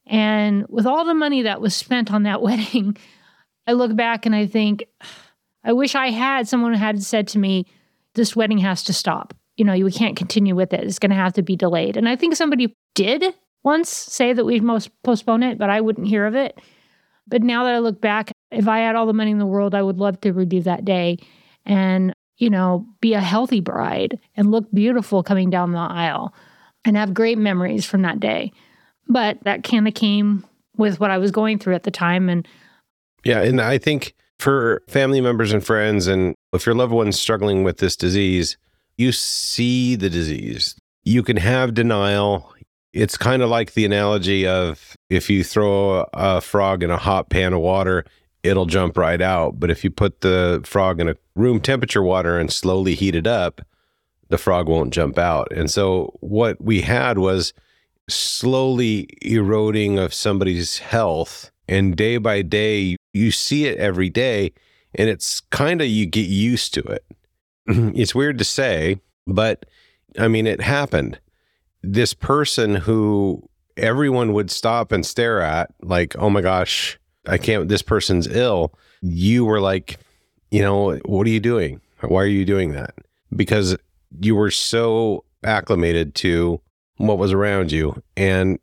And 0.06 0.66
with 0.68 0.86
all 0.86 1.04
the 1.04 1.14
money 1.14 1.42
that 1.42 1.60
was 1.60 1.76
spent 1.76 2.12
on 2.12 2.24
that 2.24 2.42
wedding, 2.42 2.96
I 3.66 3.72
look 3.72 3.94
back 3.94 4.26
and 4.26 4.34
I 4.34 4.46
think, 4.46 4.84
I 5.62 5.72
wish 5.72 5.94
I 5.94 6.10
had 6.10 6.48
someone 6.48 6.74
had 6.74 7.02
said 7.02 7.28
to 7.28 7.38
me, 7.38 7.66
this 8.14 8.34
wedding 8.34 8.58
has 8.58 8.82
to 8.84 8.92
stop. 8.92 9.34
You 9.60 9.66
know, 9.66 9.74
we 9.74 9.92
can't 9.92 10.16
continue 10.16 10.56
with 10.56 10.72
it. 10.72 10.84
It's 10.84 10.98
going 10.98 11.10
to 11.10 11.16
have 11.16 11.34
to 11.34 11.42
be 11.42 11.54
delayed. 11.54 11.98
And 11.98 12.08
I 12.08 12.16
think 12.16 12.34
somebody 12.34 12.74
did 12.94 13.22
once 13.62 13.90
say 13.90 14.32
that 14.32 14.46
we'd 14.46 14.62
most 14.62 14.88
postpone 15.02 15.42
it, 15.42 15.58
but 15.58 15.68
I 15.68 15.82
wouldn't 15.82 16.08
hear 16.08 16.24
of 16.24 16.34
it. 16.34 16.58
But 17.26 17.42
now 17.42 17.64
that 17.64 17.74
I 17.74 17.78
look 17.80 18.00
back, 18.00 18.32
if 18.50 18.66
I 18.68 18.78
had 18.78 18.96
all 18.96 19.04
the 19.04 19.12
money 19.12 19.32
in 19.32 19.38
the 19.38 19.44
world, 19.44 19.74
I 19.74 19.82
would 19.82 19.98
love 19.98 20.18
to 20.22 20.32
redo 20.32 20.64
that 20.64 20.86
day 20.86 21.18
and, 21.66 22.14
you 22.38 22.48
know, 22.48 22.86
be 23.02 23.12
a 23.12 23.20
healthy 23.20 23.60
bride 23.60 24.18
and 24.34 24.50
look 24.50 24.64
beautiful 24.72 25.22
coming 25.22 25.50
down 25.50 25.72
the 25.72 25.78
aisle 25.78 26.32
and 26.86 26.96
have 26.96 27.12
great 27.12 27.36
memories 27.36 27.84
from 27.84 28.00
that 28.00 28.18
day. 28.18 28.52
But 29.08 29.44
that 29.44 29.62
kind 29.62 29.86
of 29.86 29.92
came 29.92 30.42
with 30.78 31.00
what 31.00 31.10
I 31.10 31.18
was 31.18 31.32
going 31.32 31.58
through 31.58 31.74
at 31.74 31.82
the 31.82 31.90
time. 31.90 32.30
And 32.30 32.48
yeah, 33.24 33.42
and 33.42 33.60
I 33.60 33.76
think 33.76 34.14
for 34.38 34.80
family 34.88 35.20
members 35.20 35.52
and 35.52 35.62
friends, 35.62 36.06
and 36.06 36.34
if 36.54 36.64
your 36.64 36.74
loved 36.74 36.94
one's 36.94 37.20
struggling 37.20 37.62
with 37.62 37.76
this 37.76 37.94
disease, 37.94 38.56
you 39.00 39.12
see 39.12 39.96
the 39.96 40.10
disease. 40.10 40.76
You 41.04 41.22
can 41.22 41.38
have 41.38 41.72
denial. 41.72 42.52
It's 42.92 43.16
kind 43.16 43.40
of 43.40 43.48
like 43.48 43.72
the 43.72 43.86
analogy 43.86 44.46
of 44.46 44.94
if 45.08 45.30
you 45.30 45.42
throw 45.42 46.06
a 46.12 46.42
frog 46.42 46.82
in 46.82 46.90
a 46.90 46.98
hot 46.98 47.30
pan 47.30 47.54
of 47.54 47.60
water, 47.60 48.04
it'll 48.42 48.66
jump 48.66 48.98
right 48.98 49.22
out. 49.22 49.58
But 49.58 49.70
if 49.70 49.82
you 49.84 49.90
put 49.90 50.20
the 50.20 50.60
frog 50.64 51.00
in 51.00 51.08
a 51.08 51.16
room 51.34 51.60
temperature 51.60 52.02
water 52.02 52.38
and 52.38 52.52
slowly 52.52 52.94
heat 52.94 53.14
it 53.14 53.26
up, 53.26 53.62
the 54.28 54.36
frog 54.36 54.68
won't 54.68 54.92
jump 54.92 55.18
out. 55.18 55.48
And 55.50 55.70
so 55.70 56.14
what 56.20 56.60
we 56.60 56.82
had 56.82 57.16
was 57.16 57.54
slowly 58.06 59.08
eroding 59.22 59.98
of 59.98 60.12
somebody's 60.12 60.78
health. 60.78 61.50
And 61.68 61.96
day 61.96 62.18
by 62.18 62.42
day, 62.42 62.96
you 63.14 63.30
see 63.30 63.64
it 63.64 63.78
every 63.78 64.10
day. 64.10 64.52
And 64.94 65.08
it's 65.08 65.40
kind 65.40 65.80
of, 65.80 65.86
you 65.86 66.04
get 66.04 66.28
used 66.28 66.74
to 66.74 66.80
it. 66.82 67.04
it's 67.94 68.14
weird 68.14 68.38
to 68.38 68.44
say, 68.44 69.00
but 69.26 69.66
I 70.18 70.28
mean, 70.28 70.46
it 70.46 70.60
happened. 70.60 71.20
This 71.82 72.14
person 72.14 72.74
who 72.74 73.48
everyone 73.76 74.32
would 74.32 74.50
stop 74.50 74.92
and 74.92 75.06
stare 75.06 75.40
at, 75.40 75.72
like, 75.82 76.16
oh 76.18 76.30
my 76.30 76.40
gosh, 76.40 76.98
I 77.26 77.38
can't, 77.38 77.68
this 77.68 77.82
person's 77.82 78.26
ill. 78.26 78.74
You 79.02 79.44
were 79.44 79.60
like, 79.60 79.98
you 80.50 80.60
know, 80.60 80.96
what 81.04 81.26
are 81.26 81.30
you 81.30 81.40
doing? 81.40 81.80
Why 82.00 82.22
are 82.22 82.26
you 82.26 82.44
doing 82.44 82.72
that? 82.72 82.94
Because 83.34 83.76
you 84.20 84.34
were 84.34 84.50
so 84.50 85.24
acclimated 85.44 86.14
to 86.16 86.60
what 86.96 87.18
was 87.18 87.32
around 87.32 87.72
you. 87.72 88.02
And, 88.16 88.58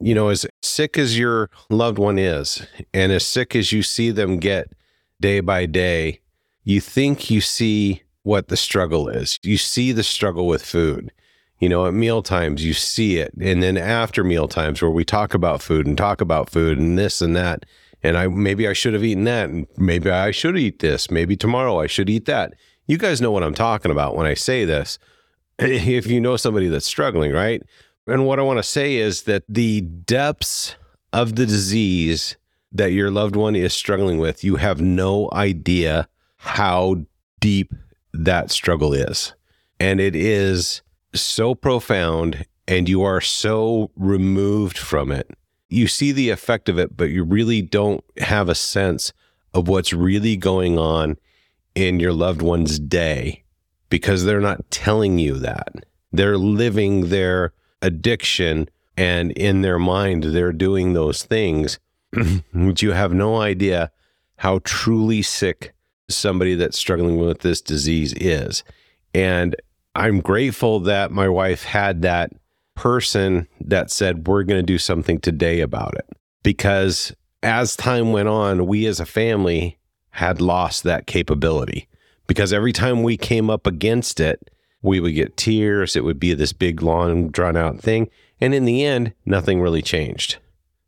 you 0.00 0.14
know, 0.14 0.28
as 0.28 0.46
sick 0.62 0.98
as 0.98 1.18
your 1.18 1.50
loved 1.70 1.98
one 1.98 2.18
is, 2.18 2.66
and 2.92 3.10
as 3.10 3.24
sick 3.24 3.56
as 3.56 3.72
you 3.72 3.82
see 3.82 4.10
them 4.10 4.38
get 4.38 4.72
day 5.20 5.40
by 5.40 5.66
day, 5.66 6.20
you 6.64 6.80
think 6.80 7.30
you 7.30 7.40
see 7.40 8.02
what 8.22 8.48
the 8.48 8.56
struggle 8.56 9.08
is. 9.08 9.38
You 9.42 9.56
see 9.56 9.92
the 9.92 10.02
struggle 10.02 10.46
with 10.46 10.64
food. 10.64 11.12
You 11.58 11.68
know, 11.68 11.86
at 11.86 11.92
meal 11.92 12.22
times, 12.22 12.64
you 12.64 12.72
see 12.72 13.18
it. 13.18 13.34
And 13.38 13.62
then 13.62 13.76
after 13.76 14.24
meal 14.24 14.48
times, 14.48 14.80
where 14.80 14.90
we 14.90 15.04
talk 15.04 15.34
about 15.34 15.60
food 15.60 15.86
and 15.86 15.96
talk 15.96 16.22
about 16.22 16.48
food 16.48 16.78
and 16.78 16.98
this 16.98 17.20
and 17.20 17.36
that. 17.36 17.66
And 18.02 18.16
I 18.16 18.28
maybe 18.28 18.66
I 18.66 18.72
should 18.72 18.94
have 18.94 19.04
eaten 19.04 19.24
that. 19.24 19.50
And 19.50 19.66
maybe 19.76 20.10
I 20.10 20.30
should 20.30 20.56
eat 20.56 20.78
this. 20.78 21.10
Maybe 21.10 21.36
tomorrow 21.36 21.78
I 21.78 21.86
should 21.86 22.08
eat 22.08 22.24
that. 22.24 22.54
You 22.86 22.96
guys 22.96 23.20
know 23.20 23.30
what 23.30 23.42
I'm 23.42 23.54
talking 23.54 23.90
about 23.90 24.16
when 24.16 24.26
I 24.26 24.34
say 24.34 24.64
this. 24.64 24.98
If 25.58 26.06
you 26.06 26.20
know 26.20 26.38
somebody 26.38 26.68
that's 26.68 26.86
struggling, 26.86 27.32
right? 27.32 27.62
And 28.06 28.26
what 28.26 28.38
I 28.38 28.42
want 28.42 28.58
to 28.58 28.62
say 28.62 28.96
is 28.96 29.24
that 29.24 29.44
the 29.46 29.82
depths 29.82 30.76
of 31.12 31.36
the 31.36 31.44
disease 31.44 32.36
that 32.72 32.92
your 32.92 33.10
loved 33.10 33.36
one 33.36 33.54
is 33.54 33.74
struggling 33.74 34.18
with, 34.18 34.42
you 34.42 34.56
have 34.56 34.80
no 34.80 35.28
idea 35.32 36.08
how 36.38 36.96
deep 37.40 37.74
that 38.12 38.50
struggle 38.50 38.92
is. 38.92 39.34
And 39.78 40.00
it 40.00 40.14
is 40.14 40.82
so 41.14 41.54
profound 41.54 42.44
and 42.68 42.88
you 42.88 43.02
are 43.02 43.20
so 43.20 43.90
removed 43.96 44.78
from 44.78 45.10
it. 45.10 45.28
You 45.68 45.86
see 45.86 46.12
the 46.12 46.30
effect 46.30 46.68
of 46.68 46.78
it, 46.78 46.96
but 46.96 47.10
you 47.10 47.24
really 47.24 47.62
don't 47.62 48.04
have 48.18 48.48
a 48.48 48.54
sense 48.54 49.12
of 49.54 49.68
what's 49.68 49.92
really 49.92 50.36
going 50.36 50.78
on 50.78 51.16
in 51.74 52.00
your 52.00 52.12
loved 52.12 52.42
one's 52.42 52.78
day 52.78 53.42
because 53.88 54.24
they're 54.24 54.40
not 54.40 54.70
telling 54.70 55.18
you 55.18 55.34
that. 55.38 55.84
They're 56.12 56.38
living 56.38 57.08
their 57.08 57.52
addiction 57.82 58.68
and 58.96 59.32
in 59.32 59.62
their 59.62 59.78
mind 59.78 60.24
they're 60.24 60.52
doing 60.52 60.92
those 60.92 61.22
things, 61.24 61.78
but 62.52 62.82
you 62.82 62.92
have 62.92 63.12
no 63.12 63.36
idea 63.40 63.90
how 64.36 64.60
truly 64.64 65.22
sick 65.22 65.74
somebody 66.14 66.54
that's 66.54 66.78
struggling 66.78 67.18
with 67.18 67.40
this 67.40 67.60
disease 67.60 68.14
is. 68.14 68.64
And 69.14 69.56
I'm 69.94 70.20
grateful 70.20 70.80
that 70.80 71.10
my 71.10 71.28
wife 71.28 71.64
had 71.64 72.02
that 72.02 72.32
person 72.74 73.48
that 73.60 73.90
said, 73.90 74.26
We're 74.26 74.44
going 74.44 74.60
to 74.60 74.66
do 74.66 74.78
something 74.78 75.20
today 75.20 75.60
about 75.60 75.94
it. 75.94 76.06
Because 76.42 77.14
as 77.42 77.76
time 77.76 78.12
went 78.12 78.28
on, 78.28 78.66
we 78.66 78.86
as 78.86 79.00
a 79.00 79.06
family 79.06 79.78
had 80.10 80.40
lost 80.40 80.84
that 80.84 81.06
capability. 81.06 81.88
Because 82.26 82.52
every 82.52 82.72
time 82.72 83.02
we 83.02 83.16
came 83.16 83.50
up 83.50 83.66
against 83.66 84.20
it, 84.20 84.50
we 84.82 85.00
would 85.00 85.14
get 85.14 85.36
tears. 85.36 85.96
It 85.96 86.04
would 86.04 86.20
be 86.20 86.32
this 86.34 86.52
big, 86.52 86.82
long, 86.82 87.28
drawn 87.28 87.56
out 87.56 87.80
thing. 87.80 88.08
And 88.40 88.54
in 88.54 88.64
the 88.64 88.84
end, 88.84 89.12
nothing 89.26 89.60
really 89.60 89.82
changed. 89.82 90.38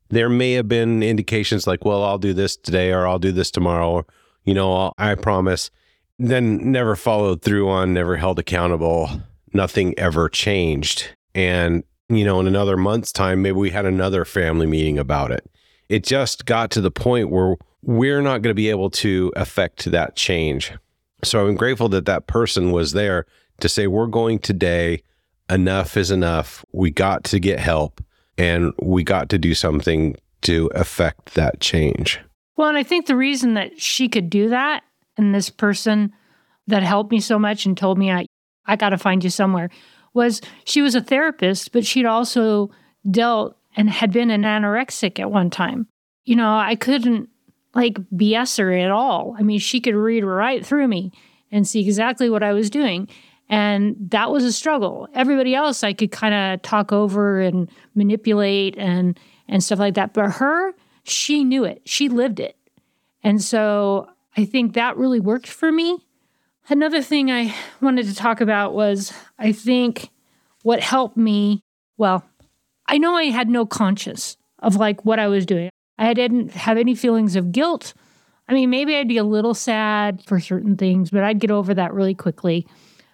There 0.08 0.28
may 0.28 0.52
have 0.52 0.68
been 0.68 1.02
indications 1.02 1.66
like, 1.66 1.84
well, 1.84 2.02
I'll 2.02 2.18
do 2.18 2.32
this 2.32 2.56
today 2.56 2.92
or 2.92 3.06
I'll 3.06 3.18
do 3.18 3.32
this 3.32 3.50
tomorrow 3.50 4.06
you 4.44 4.54
know, 4.54 4.92
I 4.98 5.14
promise. 5.14 5.70
Then 6.18 6.70
never 6.70 6.94
followed 6.96 7.42
through 7.42 7.68
on, 7.68 7.94
never 7.94 8.16
held 8.16 8.38
accountable. 8.38 9.10
Nothing 9.52 9.98
ever 9.98 10.28
changed. 10.28 11.08
And, 11.34 11.84
you 12.08 12.24
know, 12.24 12.40
in 12.40 12.46
another 12.46 12.76
month's 12.76 13.12
time, 13.12 13.42
maybe 13.42 13.56
we 13.56 13.70
had 13.70 13.86
another 13.86 14.24
family 14.24 14.66
meeting 14.66 14.98
about 14.98 15.30
it. 15.30 15.50
It 15.88 16.04
just 16.04 16.46
got 16.46 16.70
to 16.72 16.80
the 16.80 16.90
point 16.90 17.30
where 17.30 17.56
we're 17.82 18.22
not 18.22 18.42
going 18.42 18.50
to 18.50 18.54
be 18.54 18.70
able 18.70 18.90
to 18.90 19.32
affect 19.36 19.90
that 19.90 20.14
change. 20.16 20.72
So 21.24 21.46
I'm 21.46 21.54
grateful 21.54 21.88
that 21.90 22.06
that 22.06 22.26
person 22.26 22.70
was 22.70 22.92
there 22.92 23.26
to 23.60 23.68
say, 23.68 23.86
we're 23.86 24.06
going 24.06 24.38
today. 24.38 25.02
Enough 25.50 25.96
is 25.96 26.10
enough. 26.10 26.64
We 26.72 26.90
got 26.90 27.24
to 27.24 27.38
get 27.38 27.58
help 27.58 28.02
and 28.38 28.72
we 28.80 29.04
got 29.04 29.28
to 29.30 29.38
do 29.38 29.54
something 29.54 30.16
to 30.42 30.70
affect 30.74 31.34
that 31.34 31.60
change. 31.60 32.20
Well, 32.56 32.68
and 32.68 32.76
I 32.76 32.82
think 32.82 33.06
the 33.06 33.16
reason 33.16 33.54
that 33.54 33.80
she 33.80 34.08
could 34.08 34.30
do 34.30 34.48
that 34.50 34.82
and 35.16 35.34
this 35.34 35.50
person 35.50 36.12
that 36.66 36.82
helped 36.82 37.10
me 37.10 37.20
so 37.20 37.38
much 37.38 37.66
and 37.66 37.76
told 37.76 37.98
me 37.98 38.10
I 38.10 38.26
I 38.64 38.76
got 38.76 38.90
to 38.90 38.98
find 38.98 39.24
you 39.24 39.30
somewhere 39.30 39.70
was 40.14 40.40
she 40.64 40.82
was 40.82 40.94
a 40.94 41.00
therapist, 41.00 41.72
but 41.72 41.84
she'd 41.84 42.06
also 42.06 42.70
dealt 43.10 43.56
and 43.76 43.90
had 43.90 44.12
been 44.12 44.30
an 44.30 44.42
anorexic 44.42 45.18
at 45.18 45.30
one 45.30 45.50
time. 45.50 45.88
You 46.24 46.36
know, 46.36 46.56
I 46.56 46.76
couldn't 46.76 47.28
like 47.74 47.98
BS 48.10 48.58
her 48.58 48.72
at 48.72 48.90
all. 48.90 49.34
I 49.38 49.42
mean, 49.42 49.58
she 49.58 49.80
could 49.80 49.94
read 49.94 50.24
right 50.24 50.64
through 50.64 50.88
me 50.88 51.12
and 51.50 51.66
see 51.66 51.80
exactly 51.80 52.30
what 52.30 52.42
I 52.42 52.52
was 52.52 52.70
doing. 52.70 53.08
And 53.48 53.96
that 54.10 54.30
was 54.30 54.44
a 54.44 54.52
struggle. 54.52 55.08
Everybody 55.14 55.54
else 55.54 55.82
I 55.82 55.92
could 55.92 56.12
kind 56.12 56.34
of 56.34 56.62
talk 56.62 56.92
over 56.92 57.40
and 57.40 57.70
manipulate 57.94 58.76
and 58.78 59.18
and 59.48 59.62
stuff 59.62 59.78
like 59.78 59.94
that. 59.94 60.14
But 60.14 60.30
her, 60.30 60.72
she 61.04 61.44
knew 61.44 61.64
it, 61.64 61.82
she 61.84 62.08
lived 62.08 62.40
it. 62.40 62.56
And 63.22 63.42
so 63.42 64.08
I 64.36 64.44
think 64.44 64.74
that 64.74 64.96
really 64.96 65.20
worked 65.20 65.48
for 65.48 65.70
me. 65.70 65.98
Another 66.68 67.02
thing 67.02 67.30
I 67.30 67.54
wanted 67.80 68.06
to 68.06 68.14
talk 68.14 68.40
about 68.40 68.74
was 68.74 69.12
I 69.38 69.52
think 69.52 70.10
what 70.62 70.80
helped 70.80 71.16
me, 71.16 71.62
well, 71.96 72.24
I 72.86 72.98
know 72.98 73.14
I 73.14 73.24
had 73.24 73.48
no 73.48 73.66
conscience 73.66 74.36
of 74.60 74.76
like 74.76 75.04
what 75.04 75.18
I 75.18 75.28
was 75.28 75.44
doing. 75.44 75.70
I 75.98 76.14
didn't 76.14 76.52
have 76.52 76.78
any 76.78 76.94
feelings 76.94 77.36
of 77.36 77.52
guilt. 77.52 77.94
I 78.48 78.54
mean, 78.54 78.70
maybe 78.70 78.96
I'd 78.96 79.08
be 79.08 79.18
a 79.18 79.24
little 79.24 79.54
sad 79.54 80.22
for 80.26 80.40
certain 80.40 80.76
things, 80.76 81.10
but 81.10 81.22
I'd 81.22 81.40
get 81.40 81.50
over 81.50 81.74
that 81.74 81.94
really 81.94 82.14
quickly. 82.14 82.66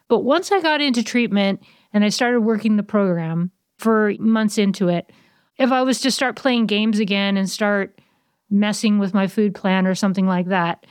But 0.08 0.20
once 0.20 0.50
I 0.50 0.60
got 0.60 0.80
into 0.80 1.02
treatment 1.02 1.62
and 1.92 2.04
I 2.04 2.08
started 2.08 2.40
working 2.40 2.76
the 2.76 2.82
program 2.82 3.50
for 3.78 4.14
months 4.18 4.58
into 4.58 4.88
it, 4.88 5.10
if 5.58 5.72
I 5.72 5.82
was 5.82 6.00
to 6.00 6.10
start 6.10 6.36
playing 6.36 6.66
games 6.66 6.98
again 6.98 7.36
and 7.36 7.50
start 7.50 8.00
messing 8.50 8.98
with 8.98 9.12
my 9.12 9.26
food 9.26 9.54
plan 9.54 9.86
or 9.86 9.94
something 9.94 10.26
like 10.26 10.46
that, 10.46 10.86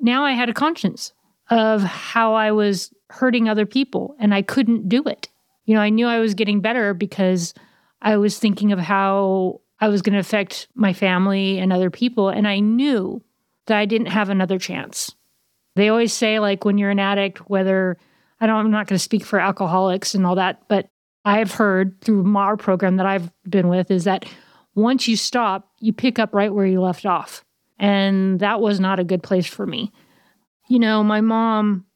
now 0.00 0.24
I 0.24 0.32
had 0.32 0.48
a 0.48 0.54
conscience 0.54 1.12
of 1.50 1.82
how 1.82 2.34
I 2.34 2.52
was 2.52 2.92
hurting 3.10 3.48
other 3.48 3.66
people 3.66 4.16
and 4.18 4.34
I 4.34 4.42
couldn't 4.42 4.88
do 4.88 5.02
it. 5.04 5.28
You 5.66 5.74
know, 5.74 5.80
I 5.80 5.90
knew 5.90 6.06
I 6.06 6.20
was 6.20 6.34
getting 6.34 6.60
better 6.60 6.94
because 6.94 7.54
I 8.00 8.16
was 8.16 8.38
thinking 8.38 8.72
of 8.72 8.78
how 8.78 9.60
I 9.80 9.88
was 9.88 10.02
going 10.02 10.14
to 10.14 10.18
affect 10.18 10.68
my 10.74 10.92
family 10.92 11.58
and 11.58 11.72
other 11.72 11.90
people. 11.90 12.28
And 12.28 12.46
I 12.46 12.60
knew 12.60 13.22
that 13.66 13.78
I 13.78 13.86
didn't 13.86 14.08
have 14.08 14.30
another 14.30 14.58
chance. 14.58 15.14
They 15.74 15.88
always 15.88 16.12
say, 16.12 16.38
like, 16.38 16.64
when 16.64 16.78
you're 16.78 16.90
an 16.90 17.00
addict, 17.00 17.50
whether 17.50 17.96
I 18.40 18.46
don't, 18.46 18.56
I'm 18.56 18.70
not 18.70 18.86
going 18.86 18.96
to 18.96 19.02
speak 19.02 19.24
for 19.24 19.40
alcoholics 19.40 20.14
and 20.14 20.26
all 20.26 20.36
that, 20.36 20.68
but 20.68 20.88
I've 21.24 21.52
heard 21.52 22.00
through 22.00 22.36
our 22.36 22.56
program 22.56 22.96
that 22.96 23.06
I've 23.06 23.30
been 23.48 23.68
with 23.68 23.90
is 23.90 24.04
that 24.04 24.26
once 24.74 25.08
you 25.08 25.16
stop, 25.16 25.70
you 25.80 25.92
pick 25.92 26.18
up 26.18 26.34
right 26.34 26.52
where 26.52 26.66
you 26.66 26.80
left 26.80 27.06
off. 27.06 27.44
And 27.78 28.40
that 28.40 28.60
was 28.60 28.80
not 28.80 29.00
a 29.00 29.04
good 29.04 29.22
place 29.22 29.46
for 29.46 29.66
me. 29.66 29.92
You 30.68 30.78
know, 30.78 31.02
my 31.02 31.20
mom, 31.20 31.86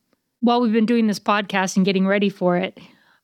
while 0.41 0.61
we've 0.61 0.73
been 0.73 0.87
doing 0.87 1.07
this 1.07 1.19
podcast 1.19 1.77
and 1.77 1.85
getting 1.85 2.07
ready 2.07 2.29
for 2.29 2.57
it, 2.57 2.79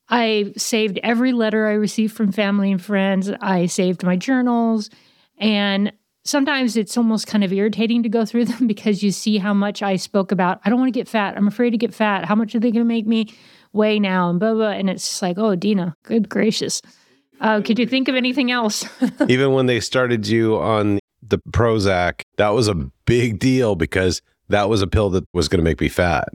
I 0.08 0.52
saved 0.56 1.00
every 1.02 1.32
letter 1.32 1.66
I 1.66 1.72
received 1.72 2.14
from 2.14 2.32
family 2.32 2.70
and 2.70 2.82
friends. 2.82 3.30
I 3.40 3.66
saved 3.66 4.02
my 4.02 4.16
journals. 4.16 4.90
And 5.38 5.92
sometimes 6.24 6.76
it's 6.76 6.96
almost 6.96 7.26
kind 7.26 7.44
of 7.44 7.52
irritating 7.52 8.02
to 8.02 8.08
go 8.08 8.24
through 8.24 8.44
them 8.46 8.66
because 8.66 9.02
you 9.02 9.10
see 9.10 9.38
how 9.38 9.54
much 9.54 9.82
I 9.82 9.96
spoke 9.96 10.32
about, 10.32 10.60
I 10.64 10.70
don't 10.70 10.78
want 10.78 10.92
to 10.92 10.98
get 10.98 11.08
fat. 11.08 11.36
I'm 11.36 11.48
afraid 11.48 11.70
to 11.70 11.78
get 11.78 11.94
fat. 11.94 12.24
How 12.24 12.34
much 12.34 12.54
are 12.54 12.60
they 12.60 12.70
going 12.70 12.84
to 12.84 12.88
make 12.88 13.06
me 13.06 13.34
weigh 13.74 13.98
now? 13.98 14.30
And 14.30 14.40
blah, 14.40 14.54
blah. 14.54 14.70
And 14.70 14.88
it's 14.88 15.06
just 15.06 15.22
like, 15.22 15.38
oh, 15.38 15.54
Deena, 15.54 15.96
good 16.04 16.28
gracious. 16.28 16.80
Uh, 17.40 17.60
could 17.60 17.78
you 17.78 17.86
think 17.86 18.08
of 18.08 18.14
anything 18.14 18.50
else? 18.50 18.86
Even 19.28 19.52
when 19.52 19.66
they 19.66 19.80
started 19.80 20.26
you 20.26 20.56
on 20.56 20.98
the 21.22 21.38
Prozac, 21.50 22.22
that 22.36 22.50
was 22.50 22.68
a 22.68 22.74
big 23.06 23.38
deal 23.38 23.74
because 23.74 24.22
that 24.48 24.68
was 24.68 24.82
a 24.82 24.86
pill 24.86 25.10
that 25.10 25.24
was 25.32 25.48
going 25.48 25.58
to 25.58 25.64
make 25.64 25.80
me 25.80 25.88
fat. 25.88 26.28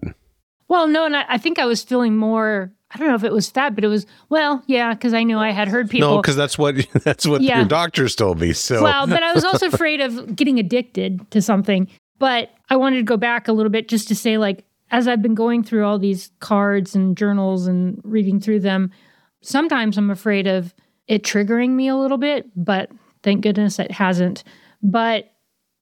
Well, 0.68 0.88
no, 0.88 1.06
and 1.06 1.16
I, 1.16 1.26
I, 1.28 1.38
think 1.38 1.58
I 1.58 1.66
was 1.66 1.84
feeling 1.84 2.16
more. 2.16 2.72
I 2.92 3.00
don't 3.00 3.08
know 3.08 3.16
if 3.16 3.24
it 3.24 3.32
was 3.32 3.50
fat, 3.50 3.76
but 3.76 3.84
it 3.84 3.88
was 3.88 4.06
well, 4.30 4.64
yeah, 4.68 4.94
because 4.94 5.14
I 5.14 5.24
knew 5.24 5.38
I 5.38 5.50
had 5.50 5.68
heard 5.68 5.90
people. 5.90 6.10
No, 6.10 6.22
because 6.22 6.36
that's 6.36 6.58
what 6.58 6.76
that's 7.04 7.26
what 7.26 7.42
yeah. 7.42 7.60
your 7.60 7.68
doctors 7.68 8.16
told 8.16 8.40
me. 8.40 8.54
So 8.54 8.84
well, 8.84 9.08
but 9.08 9.24
I 9.24 9.34
was 9.34 9.44
also 9.44 9.68
afraid 9.72 10.00
of 10.02 10.36
getting 10.36 10.60
addicted 10.60 11.30
to 11.32 11.42
something. 11.42 11.88
But 12.20 12.52
I 12.70 12.76
wanted 12.76 12.98
to 12.98 13.04
go 13.04 13.18
back 13.18 13.48
a 13.48 13.54
little 13.54 13.72
bit 13.72 13.88
just 13.88 14.10
to 14.10 14.16
say, 14.16 14.38
like, 14.38 14.66
as 14.92 15.08
I've 15.08 15.22
been 15.22 15.36
going 15.36 15.64
through 15.64 15.86
all 15.86 16.00
these 16.00 16.32
cards 16.40 16.96
and 16.96 17.16
journals 17.16 17.68
and 17.68 18.00
reading 18.04 18.40
through 18.40 18.62
them, 18.62 18.92
sometimes 19.42 19.98
I'm 19.98 20.10
afraid 20.10 20.48
of 20.48 20.74
it 21.08 21.24
triggering 21.24 21.72
me 21.72 21.88
a 21.88 21.96
little 21.96 22.18
bit, 22.18 22.46
but 22.56 22.92
thank 23.24 23.42
goodness 23.42 23.80
it 23.80 23.92
hasn't. 23.92 24.44
But 24.82 25.32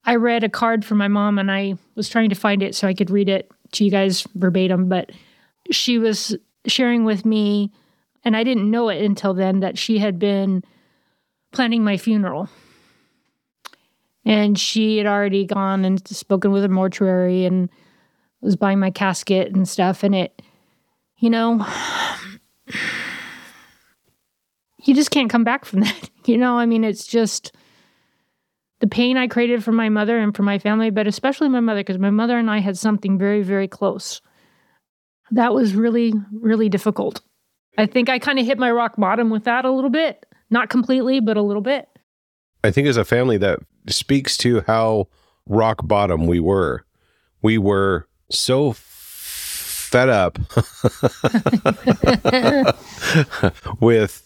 I 0.04 0.16
read 0.16 0.44
a 0.44 0.50
card 0.50 0.86
from 0.86 0.98
my 0.98 1.08
mom 1.08 1.38
and 1.38 1.52
I 1.52 1.76
was 1.96 2.10
trying 2.10 2.30
to 2.30 2.36
find 2.36 2.64
it 2.64 2.76
so 2.76 2.88
I 2.88 2.94
could 2.94 3.10
read 3.10 3.30
it 3.30 3.52
to 3.74 3.84
you 3.84 3.92
guys 3.92 4.26
verbatim, 4.36 4.88
but 4.88 5.12
she 5.72 5.98
was 5.98 6.36
sharing 6.66 7.04
with 7.04 7.26
me, 7.26 7.72
and 8.24 8.36
I 8.36 8.44
didn't 8.44 8.72
know 8.72 8.90
it 8.90 9.04
until 9.04 9.34
then, 9.34 9.60
that 9.60 9.78
she 9.78 10.00
had 10.00 10.20
been 10.20 10.64
planning 11.52 11.84
my 11.84 11.98
funeral. 11.98 12.50
And 14.26 14.60
she 14.60 14.98
had 14.98 15.08
already 15.08 15.46
gone 15.46 15.86
and 15.86 16.06
spoken 16.08 16.52
with 16.52 16.64
a 16.64 16.70
mortuary 16.70 17.46
and 17.46 17.70
was 18.42 18.56
buying 18.56 18.80
my 18.80 18.92
casket 18.92 19.56
and 19.56 19.68
stuff. 19.68 20.04
And 20.04 20.16
it, 20.16 20.42
you 21.18 21.30
know, 21.30 21.66
you 24.84 24.94
just 24.94 25.12
can't 25.12 25.30
come 25.30 25.44
back 25.44 25.66
from 25.66 25.80
that. 25.82 26.10
You 26.26 26.38
know, 26.38 26.58
I 26.58 26.66
mean, 26.66 26.84
it's 26.84 27.08
just 27.08 27.56
the 28.80 28.88
pain 28.88 29.18
I 29.18 29.28
created 29.28 29.64
for 29.64 29.72
my 29.72 29.90
mother 29.90 30.20
and 30.20 30.36
for 30.36 30.44
my 30.44 30.60
family, 30.60 30.90
but 30.90 31.08
especially 31.08 31.50
my 31.50 31.60
mother, 31.60 31.80
because 31.80 31.98
my 31.98 32.10
mother 32.10 32.38
and 32.38 32.50
I 32.50 32.60
had 32.60 32.78
something 32.78 33.18
very, 33.18 33.42
very 33.42 33.68
close. 33.68 34.22
That 35.32 35.54
was 35.54 35.74
really, 35.74 36.14
really 36.32 36.70
difficult. 36.70 37.22
I 37.78 37.86
think 37.86 38.10
I 38.10 38.20
kind 38.20 38.40
of 38.40 38.46
hit 38.46 38.58
my 38.58 38.72
rock 38.72 38.96
bottom 38.98 39.30
with 39.30 39.44
that 39.44 39.66
a 39.66 39.72
little 39.72 39.90
bit. 39.90 40.26
Not 40.50 40.70
completely, 40.70 41.20
but 41.20 41.38
a 41.38 41.42
little 41.42 41.62
bit. 41.62 41.88
I 42.64 42.72
think 42.72 42.88
as 42.88 42.98
a 42.98 43.06
family 43.06 43.38
that 43.38 43.60
speaks 43.88 44.38
to 44.38 44.62
how 44.66 45.08
rock 45.46 45.88
bottom 45.88 46.28
we 46.28 46.40
were. 46.40 46.86
We 47.42 47.58
were 47.58 48.08
so 48.30 48.74
fed 48.74 50.10
up 50.10 50.38
with 53.80 54.24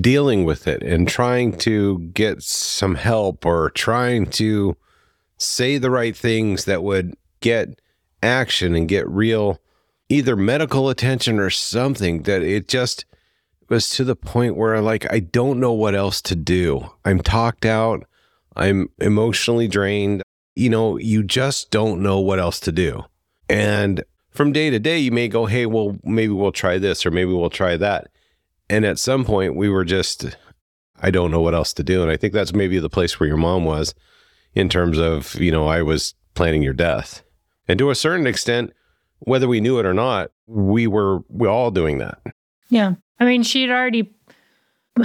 dealing 0.00 0.44
with 0.44 0.66
it 0.66 0.82
and 0.82 1.06
trying 1.06 1.56
to 1.56 2.00
get 2.12 2.42
some 2.42 2.96
help 2.96 3.46
or 3.46 3.70
trying 3.70 4.26
to 4.26 4.76
say 5.38 5.78
the 5.78 5.90
right 5.90 6.16
things 6.16 6.64
that 6.64 6.82
would 6.82 7.14
get 7.40 7.80
action 8.22 8.74
and 8.74 8.88
get 8.88 9.08
real 9.08 9.60
either 10.08 10.36
medical 10.36 10.88
attention 10.88 11.38
or 11.38 11.50
something 11.50 12.22
that 12.22 12.42
it 12.42 12.68
just 12.68 13.04
was 13.68 13.90
to 13.90 14.04
the 14.04 14.16
point 14.16 14.56
where 14.56 14.80
like 14.80 15.10
I 15.12 15.20
don't 15.20 15.60
know 15.60 15.72
what 15.72 15.94
else 15.94 16.20
to 16.22 16.36
do. 16.36 16.90
I'm 17.04 17.20
talked 17.20 17.64
out, 17.64 18.04
I'm 18.56 18.88
emotionally 18.98 19.68
drained. 19.68 20.22
You 20.56 20.70
know, 20.70 20.98
you 20.98 21.22
just 21.22 21.70
don't 21.70 22.02
know 22.02 22.20
what 22.20 22.38
else 22.38 22.60
to 22.60 22.72
do. 22.72 23.04
And 23.48 24.04
from 24.30 24.52
day 24.52 24.70
to 24.70 24.78
day 24.78 24.98
you 24.98 25.12
may 25.12 25.28
go, 25.28 25.46
"Hey, 25.46 25.66
well 25.66 25.96
maybe 26.02 26.32
we'll 26.32 26.52
try 26.52 26.78
this 26.78 27.04
or 27.04 27.10
maybe 27.10 27.32
we'll 27.32 27.50
try 27.50 27.76
that." 27.76 28.08
And 28.70 28.84
at 28.84 28.98
some 28.98 29.24
point, 29.24 29.56
we 29.56 29.68
were 29.68 29.84
just, 29.84 30.36
I 31.00 31.10
don't 31.10 31.30
know 31.30 31.40
what 31.40 31.54
else 31.54 31.72
to 31.74 31.84
do. 31.84 32.02
And 32.02 32.10
I 32.10 32.16
think 32.16 32.32
that's 32.32 32.54
maybe 32.54 32.78
the 32.78 32.88
place 32.88 33.18
where 33.20 33.26
your 33.26 33.36
mom 33.36 33.64
was 33.64 33.94
in 34.54 34.68
terms 34.68 34.98
of, 34.98 35.34
you 35.36 35.50
know, 35.50 35.66
I 35.66 35.82
was 35.82 36.14
planning 36.34 36.62
your 36.62 36.72
death. 36.72 37.22
And 37.68 37.78
to 37.78 37.90
a 37.90 37.94
certain 37.94 38.26
extent, 38.26 38.72
whether 39.20 39.48
we 39.48 39.60
knew 39.60 39.78
it 39.78 39.86
or 39.86 39.94
not, 39.94 40.30
we 40.46 40.86
were 40.86 41.20
we 41.28 41.48
all 41.48 41.70
doing 41.70 41.98
that. 41.98 42.18
Yeah. 42.68 42.94
I 43.20 43.24
mean, 43.24 43.42
she 43.42 43.62
had 43.62 43.70
already 43.70 44.14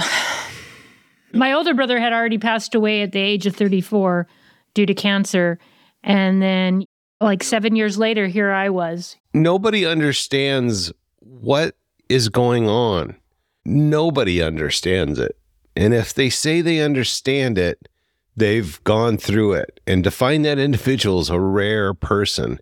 my 1.32 1.52
older 1.52 1.74
brother 1.74 1.98
had 2.00 2.12
already 2.12 2.38
passed 2.38 2.74
away 2.74 3.02
at 3.02 3.12
the 3.12 3.20
age 3.20 3.46
of 3.46 3.54
34 3.54 4.26
due 4.74 4.86
to 4.86 4.94
cancer. 4.94 5.58
And 6.02 6.40
then 6.40 6.84
like 7.20 7.42
7 7.42 7.76
years 7.76 7.98
later 7.98 8.26
here 8.26 8.50
I 8.50 8.68
was. 8.70 9.16
Nobody 9.34 9.86
understands 9.86 10.92
what 11.20 11.76
is 12.08 12.28
going 12.28 12.68
on 12.68 13.16
nobody 13.64 14.42
understands 14.42 15.18
it. 15.18 15.36
And 15.76 15.94
if 15.94 16.12
they 16.12 16.30
say 16.30 16.60
they 16.60 16.80
understand 16.80 17.58
it, 17.58 17.88
they've 18.36 18.82
gone 18.84 19.16
through 19.16 19.54
it. 19.54 19.80
And 19.86 20.04
to 20.04 20.10
find 20.10 20.44
that 20.44 20.58
individual 20.58 21.20
is 21.20 21.30
a 21.30 21.40
rare 21.40 21.94
person. 21.94 22.60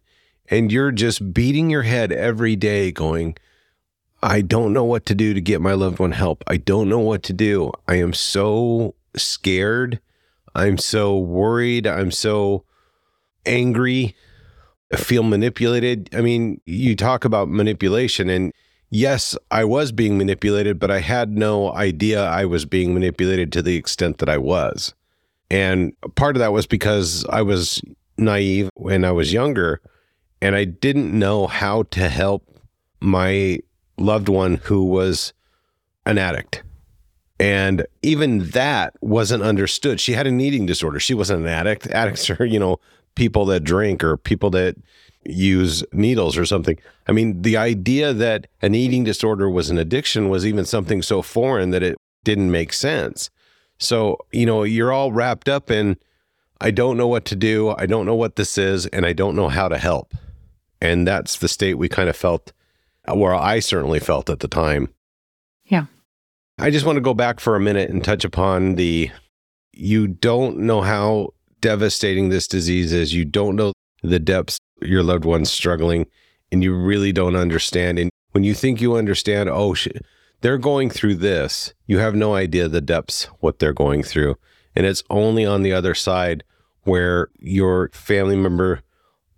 And 0.50 0.72
you're 0.72 0.92
just 0.92 1.32
beating 1.32 1.70
your 1.70 1.82
head 1.82 2.12
every 2.12 2.56
day 2.56 2.90
going, 2.90 3.36
I 4.22 4.40
don't 4.40 4.72
know 4.72 4.84
what 4.84 5.06
to 5.06 5.14
do 5.14 5.34
to 5.34 5.40
get 5.40 5.60
my 5.60 5.72
loved 5.72 5.98
one 5.98 6.12
help. 6.12 6.42
I 6.46 6.56
don't 6.56 6.88
know 6.88 6.98
what 6.98 7.22
to 7.24 7.32
do. 7.32 7.70
I 7.86 7.96
am 7.96 8.12
so 8.12 8.94
scared. 9.16 10.00
I'm 10.54 10.78
so 10.78 11.16
worried. 11.18 11.86
I'm 11.86 12.10
so 12.10 12.64
angry. 13.46 14.16
Feel 14.96 15.22
manipulated. 15.22 16.08
I 16.14 16.20
mean, 16.20 16.60
you 16.64 16.96
talk 16.96 17.24
about 17.24 17.48
manipulation 17.48 18.30
and 18.30 18.52
yes, 18.90 19.36
I 19.50 19.64
was 19.64 19.92
being 19.92 20.16
manipulated, 20.16 20.78
but 20.78 20.90
I 20.90 21.00
had 21.00 21.36
no 21.36 21.72
idea 21.74 22.24
I 22.24 22.44
was 22.44 22.64
being 22.64 22.94
manipulated 22.94 23.52
to 23.52 23.62
the 23.62 23.76
extent 23.76 24.18
that 24.18 24.28
I 24.28 24.38
was. 24.38 24.94
And 25.50 25.92
part 26.14 26.36
of 26.36 26.40
that 26.40 26.52
was 26.52 26.66
because 26.66 27.24
I 27.26 27.42
was 27.42 27.82
naive 28.16 28.70
when 28.74 29.04
I 29.04 29.12
was 29.12 29.32
younger 29.32 29.80
and 30.40 30.54
I 30.54 30.64
didn't 30.64 31.16
know 31.16 31.46
how 31.46 31.84
to 31.84 32.08
help 32.08 32.48
my 33.00 33.60
loved 33.96 34.28
one 34.28 34.56
who 34.56 34.84
was 34.84 35.32
an 36.06 36.18
addict. 36.18 36.62
And 37.40 37.86
even 38.02 38.50
that 38.50 38.94
wasn't 39.00 39.42
understood. 39.42 40.00
She 40.00 40.12
had 40.12 40.26
an 40.26 40.40
eating 40.40 40.66
disorder. 40.66 40.98
She 40.98 41.14
wasn't 41.14 41.42
an 41.42 41.48
addict. 41.48 41.86
Addicts 41.88 42.28
are, 42.30 42.44
you 42.44 42.58
know, 42.58 42.80
people 43.18 43.44
that 43.46 43.64
drink 43.64 44.02
or 44.02 44.16
people 44.16 44.48
that 44.48 44.76
use 45.24 45.84
needles 45.92 46.38
or 46.38 46.46
something. 46.46 46.78
I 47.08 47.12
mean, 47.12 47.42
the 47.42 47.56
idea 47.56 48.14
that 48.14 48.46
an 48.62 48.74
eating 48.74 49.04
disorder 49.04 49.50
was 49.50 49.68
an 49.68 49.76
addiction 49.76 50.28
was 50.28 50.46
even 50.46 50.64
something 50.64 51.02
so 51.02 51.20
foreign 51.20 51.70
that 51.70 51.82
it 51.82 51.96
didn't 52.24 52.50
make 52.50 52.72
sense. 52.72 53.28
So, 53.78 54.18
you 54.32 54.46
know, 54.46 54.62
you're 54.62 54.92
all 54.92 55.12
wrapped 55.12 55.48
up 55.48 55.70
in, 55.70 55.96
I 56.60 56.70
don't 56.70 56.96
know 56.96 57.08
what 57.08 57.24
to 57.26 57.36
do. 57.36 57.74
I 57.76 57.86
don't 57.86 58.06
know 58.06 58.14
what 58.14 58.36
this 58.36 58.56
is, 58.56 58.86
and 58.86 59.04
I 59.04 59.12
don't 59.12 59.36
know 59.36 59.48
how 59.48 59.68
to 59.68 59.78
help. 59.78 60.14
And 60.80 61.06
that's 61.06 61.38
the 61.38 61.48
state 61.48 61.74
we 61.74 61.88
kind 61.88 62.08
of 62.08 62.16
felt, 62.16 62.52
where 63.12 63.34
I 63.34 63.58
certainly 63.58 63.98
felt 63.98 64.30
at 64.30 64.40
the 64.40 64.48
time. 64.48 64.88
Yeah. 65.64 65.86
I 66.58 66.70
just 66.70 66.86
want 66.86 66.96
to 66.96 67.02
go 67.02 67.14
back 67.14 67.40
for 67.40 67.56
a 67.56 67.60
minute 67.60 67.90
and 67.90 68.02
touch 68.02 68.24
upon 68.24 68.76
the 68.76 69.10
you 69.72 70.08
don't 70.08 70.58
know 70.58 70.80
how 70.80 71.34
devastating 71.60 72.28
this 72.28 72.46
disease 72.46 72.92
is. 72.92 73.14
You 73.14 73.24
don't 73.24 73.56
know 73.56 73.72
the 74.02 74.18
depths 74.18 74.58
your 74.82 75.02
loved 75.02 75.24
one's 75.24 75.50
struggling 75.50 76.06
and 76.52 76.62
you 76.62 76.74
really 76.74 77.12
don't 77.12 77.36
understand. 77.36 77.98
And 77.98 78.10
when 78.32 78.44
you 78.44 78.54
think 78.54 78.80
you 78.80 78.96
understand, 78.96 79.48
oh, 79.48 79.74
sh- 79.74 79.88
they're 80.40 80.58
going 80.58 80.90
through 80.90 81.16
this, 81.16 81.74
you 81.86 81.98
have 81.98 82.14
no 82.14 82.34
idea 82.34 82.68
the 82.68 82.80
depths, 82.80 83.24
what 83.40 83.58
they're 83.58 83.72
going 83.72 84.02
through. 84.02 84.36
And 84.76 84.86
it's 84.86 85.02
only 85.10 85.44
on 85.44 85.62
the 85.62 85.72
other 85.72 85.94
side 85.94 86.44
where 86.82 87.28
your 87.38 87.90
family 87.92 88.36
member 88.36 88.82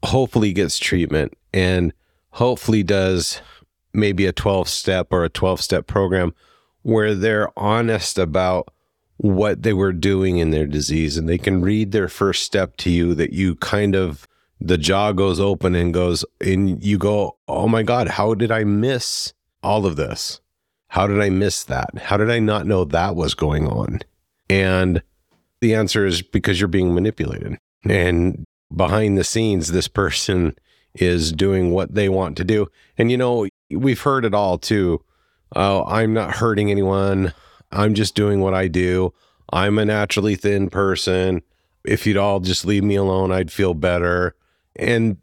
hopefully 0.04 0.52
gets 0.52 0.78
treatment 0.78 1.32
and 1.52 1.92
hopefully 2.32 2.82
does 2.82 3.40
maybe 3.92 4.26
a 4.26 4.32
12 4.32 4.68
step 4.68 5.08
or 5.10 5.24
a 5.24 5.28
12 5.28 5.60
step 5.60 5.86
program 5.86 6.34
where 6.82 7.14
they're 7.14 7.50
honest 7.58 8.18
about 8.18 8.72
what 9.22 9.62
they 9.64 9.74
were 9.74 9.92
doing 9.92 10.38
in 10.38 10.50
their 10.50 10.66
disease 10.66 11.18
and 11.18 11.28
they 11.28 11.36
can 11.36 11.60
read 11.60 11.92
their 11.92 12.08
first 12.08 12.42
step 12.42 12.78
to 12.78 12.88
you 12.88 13.14
that 13.14 13.34
you 13.34 13.54
kind 13.56 13.94
of 13.94 14.26
the 14.60 14.78
jaw 14.78 15.12
goes 15.12 15.38
open 15.38 15.74
and 15.74 15.92
goes, 15.92 16.24
and 16.40 16.82
you 16.82 16.96
go, 16.96 17.36
oh 17.46 17.68
my 17.68 17.82
God, 17.82 18.08
how 18.08 18.34
did 18.34 18.50
I 18.50 18.64
miss 18.64 19.32
all 19.62 19.84
of 19.86 19.96
this? 19.96 20.40
How 20.88 21.06
did 21.06 21.20
I 21.20 21.30
miss 21.30 21.64
that? 21.64 21.90
How 21.98 22.16
did 22.16 22.30
I 22.30 22.38
not 22.38 22.66
know 22.66 22.84
that 22.84 23.14
was 23.14 23.34
going 23.34 23.66
on? 23.66 24.00
And 24.48 25.02
the 25.60 25.74
answer 25.74 26.06
is 26.06 26.22
because 26.22 26.58
you're 26.58 26.68
being 26.68 26.94
manipulated. 26.94 27.58
And 27.84 28.44
behind 28.74 29.16
the 29.16 29.24
scenes, 29.24 29.72
this 29.72 29.88
person 29.88 30.54
is 30.94 31.32
doing 31.32 31.70
what 31.70 31.94
they 31.94 32.08
want 32.08 32.36
to 32.38 32.44
do. 32.44 32.68
And, 32.98 33.10
you 33.10 33.16
know, 33.16 33.46
we've 33.70 34.00
heard 34.00 34.24
it 34.24 34.34
all 34.34 34.58
too. 34.58 35.02
Oh, 35.54 35.84
I'm 35.84 36.12
not 36.12 36.36
hurting 36.36 36.70
anyone. 36.70 37.32
I'm 37.72 37.94
just 37.94 38.14
doing 38.14 38.40
what 38.40 38.54
I 38.54 38.68
do. 38.68 39.12
I'm 39.52 39.78
a 39.78 39.84
naturally 39.84 40.34
thin 40.34 40.70
person. 40.70 41.42
If 41.84 42.06
you'd 42.06 42.16
all 42.16 42.40
just 42.40 42.64
leave 42.64 42.84
me 42.84 42.96
alone, 42.96 43.32
I'd 43.32 43.52
feel 43.52 43.74
better. 43.74 44.34
And 44.76 45.16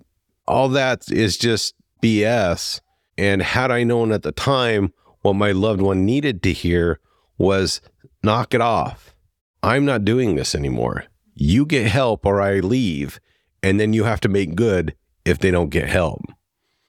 all 0.47 0.69
that 0.69 1.11
is 1.11 1.37
just 1.37 1.75
BS. 2.01 2.81
And 3.17 3.41
had 3.41 3.71
I 3.71 3.83
known 3.83 4.11
at 4.11 4.23
the 4.23 4.31
time 4.31 4.93
what 5.21 5.33
my 5.33 5.51
loved 5.51 5.81
one 5.81 6.05
needed 6.05 6.43
to 6.43 6.53
hear 6.53 6.99
was 7.37 7.81
knock 8.23 8.53
it 8.53 8.61
off. 8.61 9.15
I'm 9.63 9.85
not 9.85 10.05
doing 10.05 10.35
this 10.35 10.55
anymore. 10.55 11.05
You 11.33 11.65
get 11.65 11.87
help 11.87 12.25
or 12.25 12.41
I 12.41 12.59
leave. 12.59 13.19
And 13.63 13.79
then 13.79 13.93
you 13.93 14.03
have 14.03 14.21
to 14.21 14.29
make 14.29 14.55
good 14.55 14.95
if 15.25 15.39
they 15.39 15.51
don't 15.51 15.69
get 15.69 15.89
help. 15.89 16.21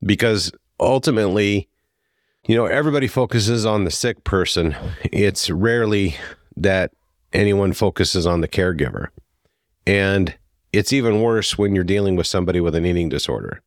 Because 0.04 0.52
ultimately, 0.78 1.68
you 2.48 2.56
know, 2.56 2.64
everybody 2.64 3.06
focuses 3.06 3.66
on 3.66 3.84
the 3.84 3.90
sick 3.90 4.24
person. 4.24 4.74
It's 5.04 5.50
rarely 5.50 6.16
that 6.56 6.92
anyone 7.32 7.74
focuses 7.74 8.26
on 8.26 8.40
the 8.40 8.48
caregiver. 8.48 9.08
And 9.86 10.34
it's 10.72 10.92
even 10.92 11.20
worse 11.20 11.58
when 11.58 11.74
you're 11.74 11.84
dealing 11.84 12.16
with 12.16 12.26
somebody 12.26 12.60
with 12.60 12.74
an 12.74 12.86
eating 12.86 13.10
disorder 13.10 13.60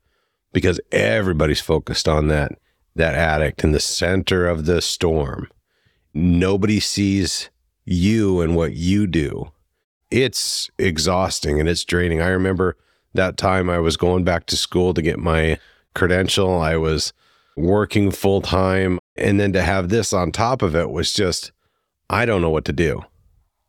because 0.52 0.82
everybody's 0.91 1.62
focused 1.62 2.08
on 2.08 2.28
that 2.28 2.54
that 2.94 3.15
addict 3.15 3.63
in 3.63 3.72
the 3.72 3.80
center 3.80 4.48
of 4.48 4.65
the 4.65 4.82
storm. 4.82 5.48
Nobody 6.13 6.80
sees 6.80 7.50
you 7.86 8.41
and 8.41 8.56
what 8.56 8.74
you 8.74 9.08
do. 9.08 9.52
It's 10.10 10.70
exhausting 10.78 11.60
and 11.60 11.70
it's 11.70 11.86
draining. 11.86 12.22
I 12.22 12.28
remember 12.28 12.76
that 13.13 13.38
time 13.38 13.70
I 13.70 13.80
was 13.80 13.96
going 13.96 14.26
back 14.26 14.48
to 14.48 14.58
school 14.58 14.94
to 14.94 15.02
get 15.02 15.20
my 15.20 15.58
credential. 15.94 16.60
I 16.60 16.76
was 16.76 17.13
working 17.56 18.12
full 18.12 18.42
time. 18.42 19.00
And 19.16 19.40
then 19.40 19.54
to 19.54 19.62
have 19.62 19.90
this 19.90 20.14
on 20.14 20.32
top 20.32 20.62
of 20.62 20.76
it 20.76 20.90
was 20.90 21.14
just, 21.14 21.52
I 22.10 22.26
don't 22.26 22.42
know 22.42 22.50
what 22.50 22.66
to 22.66 22.74
do. 22.74 23.04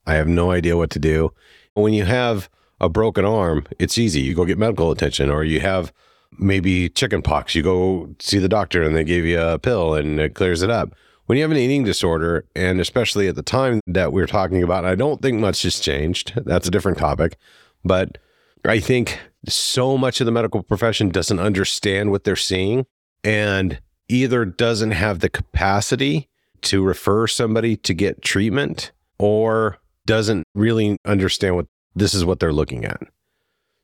I 0.07 0.15
have 0.15 0.29
no 0.29 0.51
idea 0.51 0.77
what 0.77 0.91
to 0.91 0.99
do. 0.99 1.33
When 1.75 1.93
you 1.93 2.05
have 2.05 2.49
a 2.81 2.89
broken 2.89 3.25
arm, 3.25 3.67
it's 3.79 3.99
easy. 3.99 4.21
You 4.21 4.35
go 4.35 4.45
get 4.45 4.59
medical 4.59 4.91
attention, 4.91 5.31
or 5.31 5.45
you 5.45 5.61
have 5.61 5.93
maybe 6.39 6.89
chicken 6.89 7.23
pox. 7.23 7.55
You 7.55 7.63
go 7.63 8.15
see 8.19 8.39
the 8.39 8.49
doctor 8.49 8.83
and 8.83 8.97
they 8.97 9.05
give 9.05 9.25
you 9.25 9.41
a 9.41 9.59
pill 9.59 9.95
and 9.95 10.19
it 10.19 10.35
clears 10.35 10.63
it 10.63 10.71
up. 10.71 10.95
When 11.27 11.39
you 11.39 11.45
have 11.45 11.53
an 11.53 11.57
eating 11.57 11.85
disorder, 11.85 12.45
and 12.57 12.81
especially 12.81 13.29
at 13.29 13.37
the 13.37 13.43
time 13.43 13.81
that 13.87 14.13
we're 14.13 14.27
talking 14.27 14.63
about, 14.63 14.85
I 14.85 14.97
don't 14.97 15.23
think 15.23 15.39
much 15.39 15.63
has 15.63 15.79
changed. 15.79 16.33
That's 16.45 16.67
a 16.67 16.71
different 16.71 16.99
topic. 16.99 17.37
But 17.85 18.19
I 18.65 18.81
think 18.81 19.19
so 19.47 19.97
much 19.97 20.21
of 20.21 20.27
the 20.27 20.33
medical 20.33 20.63
profession 20.63 21.11
doesn't 21.11 21.39
understand 21.39 22.11
what 22.11 22.25
they're 22.25 22.37
seeing 22.37 22.87
and 23.25 23.81
either 24.09 24.45
doesn't 24.45 24.91
have 24.93 25.21
the 25.21 25.29
capacity 25.29 26.29
to 26.63 26.83
refer 26.83 27.27
somebody 27.27 27.77
to 27.77 27.95
get 27.95 28.23
treatment 28.23 28.93
or 29.19 29.79
doesn't 30.07 30.47
really 30.55 30.97
understand 31.05 31.57
what 31.57 31.67
this 31.95 32.15
is 32.15 32.25
what 32.25 32.41
they're 32.41 32.53
looking 32.53 32.85
at. 32.85 33.01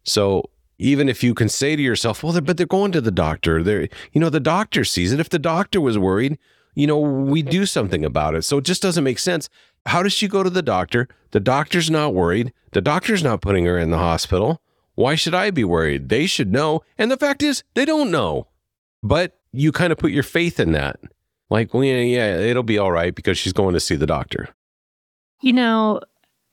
So 0.05 0.51
even 0.79 1.09
if 1.09 1.22
you 1.22 1.35
can 1.35 1.48
say 1.48 1.77
to 1.77 1.83
yourself, 1.83 2.22
well, 2.22 2.33
they're, 2.33 2.42
but 2.42 2.57
they're 2.57 2.66
going 2.66 2.92
to 2.92 3.01
the 3.01 3.11
doctor. 3.11 3.62
They're, 3.62 3.88
you 4.12 4.20
know, 4.20 4.31
the 4.31 4.40
doctor 4.40 4.85
sees 4.85 5.12
it. 5.12 5.20
If 5.20 5.29
the 5.29 5.38
doctor 5.38 5.81
was 5.81 5.98
worried, 5.98 6.38
you 6.74 6.87
know, 6.87 6.98
we 6.98 7.42
do 7.42 7.66
something 7.66 8.05
about 8.05 8.35
it. 8.35 8.42
So 8.42 8.59
it 8.59 8.64
just 8.64 8.83
doesn't 8.83 9.05
make 9.05 9.18
sense. 9.18 9.48
How 9.87 10.03
does 10.03 10.12
she 10.12 10.29
go 10.29 10.42
to 10.42 10.51
the 10.51 10.62
doctor? 10.62 11.09
The 11.33 11.40
doctor's 11.40 11.90
not 11.90 12.14
worried. 12.14 12.53
The 12.72 12.81
doctor's 12.81 13.22
not 13.22 13.40
putting 13.40 13.64
her 13.64 13.79
in 13.79 13.90
the 13.90 13.98
hospital. 13.98 14.62
Why 14.94 15.14
should 15.14 15.35
I 15.35 15.51
be 15.51 15.64
worried? 15.64 16.09
They 16.09 16.27
should 16.27 16.53
know. 16.53 16.83
And 16.96 17.11
the 17.11 17.16
fact 17.16 17.42
is, 17.42 17.64
they 17.74 17.85
don't 17.85 18.11
know. 18.11 18.48
But 19.02 19.38
you 19.52 19.72
kind 19.72 19.92
of 19.92 19.98
put 19.98 20.12
your 20.12 20.22
faith 20.22 20.61
in 20.61 20.72
that. 20.72 21.00
Like, 21.50 21.72
well, 21.72 21.84
yeah, 21.84 22.00
yeah, 22.00 22.37
it'll 22.37 22.62
be 22.62 22.78
all 22.78 22.92
right 22.92 23.14
because 23.14 23.38
she's 23.38 23.52
going 23.52 23.74
to 23.74 23.80
see 23.80 23.96
the 23.96 24.06
doctor. 24.06 24.48
You 25.40 25.52
know, 25.52 26.00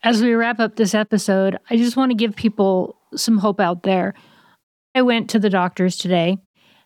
as 0.03 0.21
we 0.21 0.33
wrap 0.33 0.59
up 0.59 0.75
this 0.75 0.93
episode, 0.93 1.57
I 1.69 1.77
just 1.77 1.97
want 1.97 2.11
to 2.11 2.15
give 2.15 2.35
people 2.35 2.95
some 3.15 3.39
hope 3.39 3.59
out 3.59 3.83
there. 3.83 4.13
I 4.93 5.01
went 5.01 5.29
to 5.31 5.39
the 5.39 5.49
doctors 5.49 5.97
today, 5.97 6.37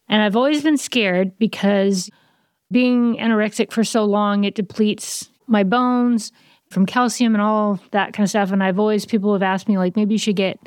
and 0.08 0.22
I've 0.24 0.36
always 0.36 0.64
been 0.64 0.78
scared 0.78 1.38
because 1.38 2.10
being 2.72 3.18
anorexic 3.18 3.72
for 3.72 3.84
so 3.84 4.06
long, 4.06 4.46
it 4.46 4.56
depletes 4.56 5.30
my 5.48 5.64
bones 5.64 6.32
from 6.70 6.86
calcium 6.86 7.36
and 7.36 7.42
all 7.42 7.80
that 7.92 8.14
kind 8.14 8.24
of 8.24 8.30
stuff. 8.30 8.52
And 8.52 8.64
I've 8.64 8.80
always, 8.80 9.06
people 9.06 9.34
have 9.34 9.44
asked 9.44 9.68
me, 9.68 9.78
like, 9.78 9.96
maybe 9.96 10.14
you 10.14 10.20
should 10.20 10.36
get, 10.36 10.58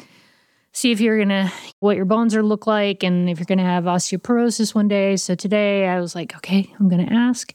see 0.72 0.90
if 0.90 1.00
you're 1.00 1.18
to, 1.24 1.52
what 1.80 1.96
your 1.96 2.04
bones 2.04 2.34
are 2.34 2.42
look 2.42 2.66
like 2.66 3.02
and 3.02 3.28
if 3.28 3.38
you're 3.38 3.46
to 3.58 3.64
have 3.64 3.84
osteoporosis 3.84 4.74
one 4.74 4.88
day. 4.88 5.16
So 5.16 5.34
today 5.34 5.86
I 5.86 6.00
was 6.00 6.14
like, 6.14 6.34
okay, 6.36 6.72
I'm 6.78 6.88
to 7.06 7.12
ask. 7.12 7.52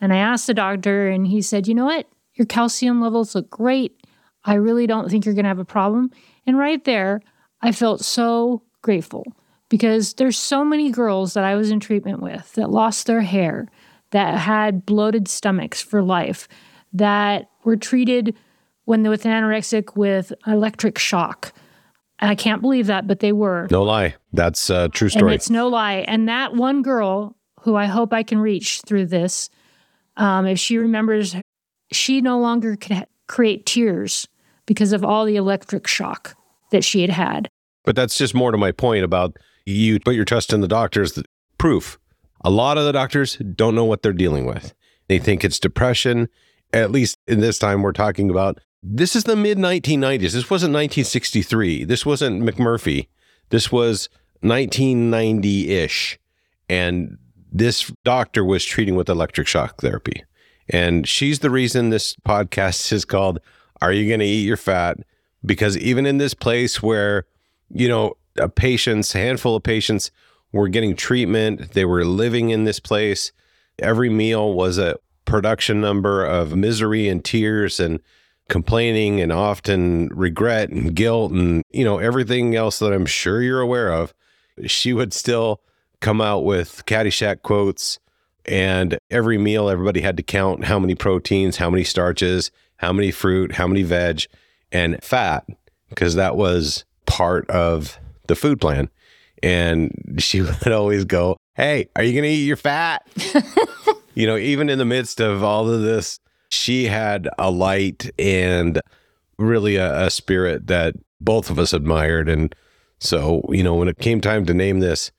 And 0.00 0.12
I 0.12 0.18
asked 0.18 0.46
the 0.46 0.54
doctor, 0.54 1.08
and 1.08 1.26
he 1.26 1.40
said, 1.40 1.66
you 1.66 1.74
know 1.74 1.86
what? 1.86 2.06
Your 2.34 2.46
calcium 2.46 3.00
levels 3.00 3.34
look 3.34 3.48
great. 3.48 4.06
I 4.44 4.54
really 4.54 4.86
don't 4.86 5.10
think 5.10 5.24
you're 5.24 5.34
to 5.44 5.48
have 5.48 5.58
a 5.58 5.64
problem. 5.64 6.10
And 6.46 6.58
right 6.58 6.84
there, 6.84 7.22
I 7.62 7.72
felt 7.72 8.04
so 8.04 8.62
grateful 8.82 9.24
because 9.68 10.14
there's 10.14 10.36
so 10.36 10.64
many 10.64 10.90
girls 10.90 11.34
that 11.34 11.44
I 11.44 11.54
was 11.54 11.70
in 11.70 11.80
treatment 11.80 12.20
with 12.20 12.52
that 12.52 12.70
lost 12.70 13.06
their 13.06 13.22
hair, 13.22 13.68
that 14.10 14.38
had 14.38 14.84
bloated 14.84 15.28
stomachs 15.28 15.80
for 15.80 16.02
life, 16.02 16.46
that 16.92 17.48
were 17.64 17.76
treated 17.76 18.36
when 18.84 19.02
they 19.02 19.08
with 19.08 19.24
anorexic 19.24 19.96
with 19.96 20.32
electric 20.46 20.98
shock. 20.98 21.52
I 22.20 22.34
can't 22.34 22.62
believe 22.62 22.86
that, 22.86 23.06
but 23.06 23.20
they 23.20 23.32
were. 23.32 23.68
No 23.70 23.82
lie. 23.82 24.14
That's 24.32 24.70
a 24.70 24.88
true 24.88 25.08
story. 25.08 25.32
And 25.32 25.34
it's 25.34 25.50
no 25.50 25.68
lie. 25.68 26.04
And 26.08 26.28
that 26.28 26.54
one 26.54 26.82
girl 26.82 27.36
who 27.60 27.76
I 27.76 27.86
hope 27.86 28.12
I 28.12 28.22
can 28.22 28.38
reach 28.38 28.80
through 28.86 29.06
this, 29.06 29.50
um, 30.16 30.46
if 30.46 30.58
she 30.58 30.78
remembers, 30.78 31.36
she 31.92 32.20
no 32.20 32.38
longer 32.38 32.76
could 32.76 32.92
ha- 32.92 33.04
create 33.26 33.66
tears 33.66 34.26
because 34.64 34.92
of 34.92 35.04
all 35.04 35.24
the 35.24 35.36
electric 35.36 35.86
shock 35.86 36.34
that 36.70 36.84
she 36.84 37.02
had 37.02 37.10
had. 37.10 37.48
But 37.84 37.96
that's 37.96 38.16
just 38.16 38.34
more 38.34 38.50
to 38.50 38.58
my 38.58 38.72
point 38.72 39.04
about 39.04 39.36
you 39.64 40.00
put 40.00 40.14
your 40.14 40.24
trust 40.24 40.52
in 40.52 40.60
the 40.60 40.68
doctors. 40.68 41.22
Proof. 41.58 41.98
A 42.42 42.50
lot 42.50 42.78
of 42.78 42.84
the 42.84 42.92
doctors 42.92 43.36
don't 43.36 43.74
know 43.74 43.84
what 43.84 44.02
they're 44.02 44.12
dealing 44.12 44.46
with. 44.46 44.74
They 45.08 45.18
think 45.18 45.44
it's 45.44 45.58
depression. 45.58 46.28
At 46.72 46.90
least 46.90 47.16
in 47.26 47.40
this 47.40 47.58
time, 47.58 47.82
we're 47.82 47.92
talking 47.92 48.30
about 48.30 48.58
this 48.88 49.16
is 49.16 49.24
the 49.24 49.34
mid 49.34 49.58
1990s. 49.58 50.32
This 50.32 50.48
wasn't 50.50 50.72
1963. 50.72 51.84
This 51.84 52.06
wasn't 52.06 52.42
McMurphy. 52.42 53.08
This 53.50 53.72
was 53.72 54.08
1990 54.40 55.70
ish. 55.72 56.18
And 56.68 57.18
this 57.52 57.92
doctor 58.04 58.44
was 58.44 58.64
treating 58.64 58.94
with 58.94 59.08
electric 59.08 59.48
shock 59.48 59.80
therapy. 59.80 60.22
And 60.68 61.06
she's 61.06 61.40
the 61.40 61.50
reason 61.50 61.90
this 61.90 62.14
podcast 62.16 62.92
is 62.92 63.04
called 63.04 63.40
Are 63.82 63.92
You 63.92 64.08
Going 64.08 64.20
to 64.20 64.26
Eat 64.26 64.46
Your 64.46 64.56
Fat? 64.56 64.98
Because 65.44 65.76
even 65.78 66.06
in 66.06 66.18
this 66.18 66.34
place 66.34 66.80
where, 66.80 67.24
you 67.70 67.88
know, 67.88 68.16
a 68.38 68.48
patient's 68.48 69.12
handful 69.12 69.56
of 69.56 69.64
patients 69.64 70.12
were 70.52 70.68
getting 70.68 70.94
treatment, 70.94 71.72
they 71.72 71.84
were 71.84 72.04
living 72.04 72.50
in 72.50 72.64
this 72.64 72.78
place. 72.78 73.32
Every 73.80 74.10
meal 74.10 74.52
was 74.52 74.78
a 74.78 74.96
production 75.24 75.80
number 75.80 76.24
of 76.24 76.54
misery 76.54 77.08
and 77.08 77.24
tears 77.24 77.80
and 77.80 78.00
complaining 78.48 79.20
and 79.20 79.32
often 79.32 80.08
regret 80.08 80.70
and 80.70 80.94
guilt 80.94 81.32
and, 81.32 81.62
you 81.70 81.84
know, 81.84 81.98
everything 81.98 82.54
else 82.54 82.78
that 82.78 82.92
I'm 82.92 83.06
sure 83.06 83.42
you're 83.42 83.60
aware 83.60 83.92
of. 83.92 84.14
She 84.66 84.92
would 84.92 85.12
still 85.12 85.60
come 86.00 86.20
out 86.20 86.44
with 86.44 86.84
Caddyshack 86.86 87.42
quotes 87.42 87.98
and 88.46 88.98
every 89.10 89.38
meal, 89.38 89.68
everybody 89.68 90.00
had 90.00 90.16
to 90.16 90.22
count 90.22 90.64
how 90.64 90.78
many 90.78 90.94
proteins, 90.94 91.56
how 91.56 91.68
many 91.68 91.84
starches, 91.84 92.50
how 92.76 92.92
many 92.92 93.10
fruit, 93.10 93.52
how 93.52 93.66
many 93.66 93.82
veg, 93.82 94.26
and 94.70 95.02
fat, 95.02 95.46
because 95.88 96.14
that 96.14 96.36
was 96.36 96.84
part 97.06 97.48
of 97.50 97.98
the 98.28 98.36
food 98.36 98.60
plan. 98.60 98.88
And 99.42 100.16
she 100.18 100.42
would 100.42 100.72
always 100.72 101.04
go, 101.04 101.36
Hey, 101.54 101.88
are 101.96 102.02
you 102.02 102.12
going 102.12 102.24
to 102.24 102.28
eat 102.28 102.44
your 102.44 102.56
fat? 102.56 103.06
you 104.14 104.26
know, 104.26 104.36
even 104.36 104.68
in 104.68 104.78
the 104.78 104.84
midst 104.84 105.20
of 105.20 105.42
all 105.42 105.68
of 105.70 105.82
this, 105.82 106.20
she 106.56 106.86
had 106.86 107.28
a 107.38 107.50
light 107.50 108.10
and 108.18 108.80
really 109.38 109.76
a, 109.76 110.06
a 110.06 110.10
spirit 110.10 110.66
that 110.66 110.94
both 111.20 111.50
of 111.50 111.58
us 111.58 111.72
admired. 111.72 112.28
And 112.28 112.54
so, 112.98 113.42
you 113.50 113.62
know, 113.62 113.74
when 113.74 113.88
it 113.88 113.98
came 113.98 114.20
time 114.20 114.46
to 114.46 114.54
name 114.54 114.80
this, 114.80 115.12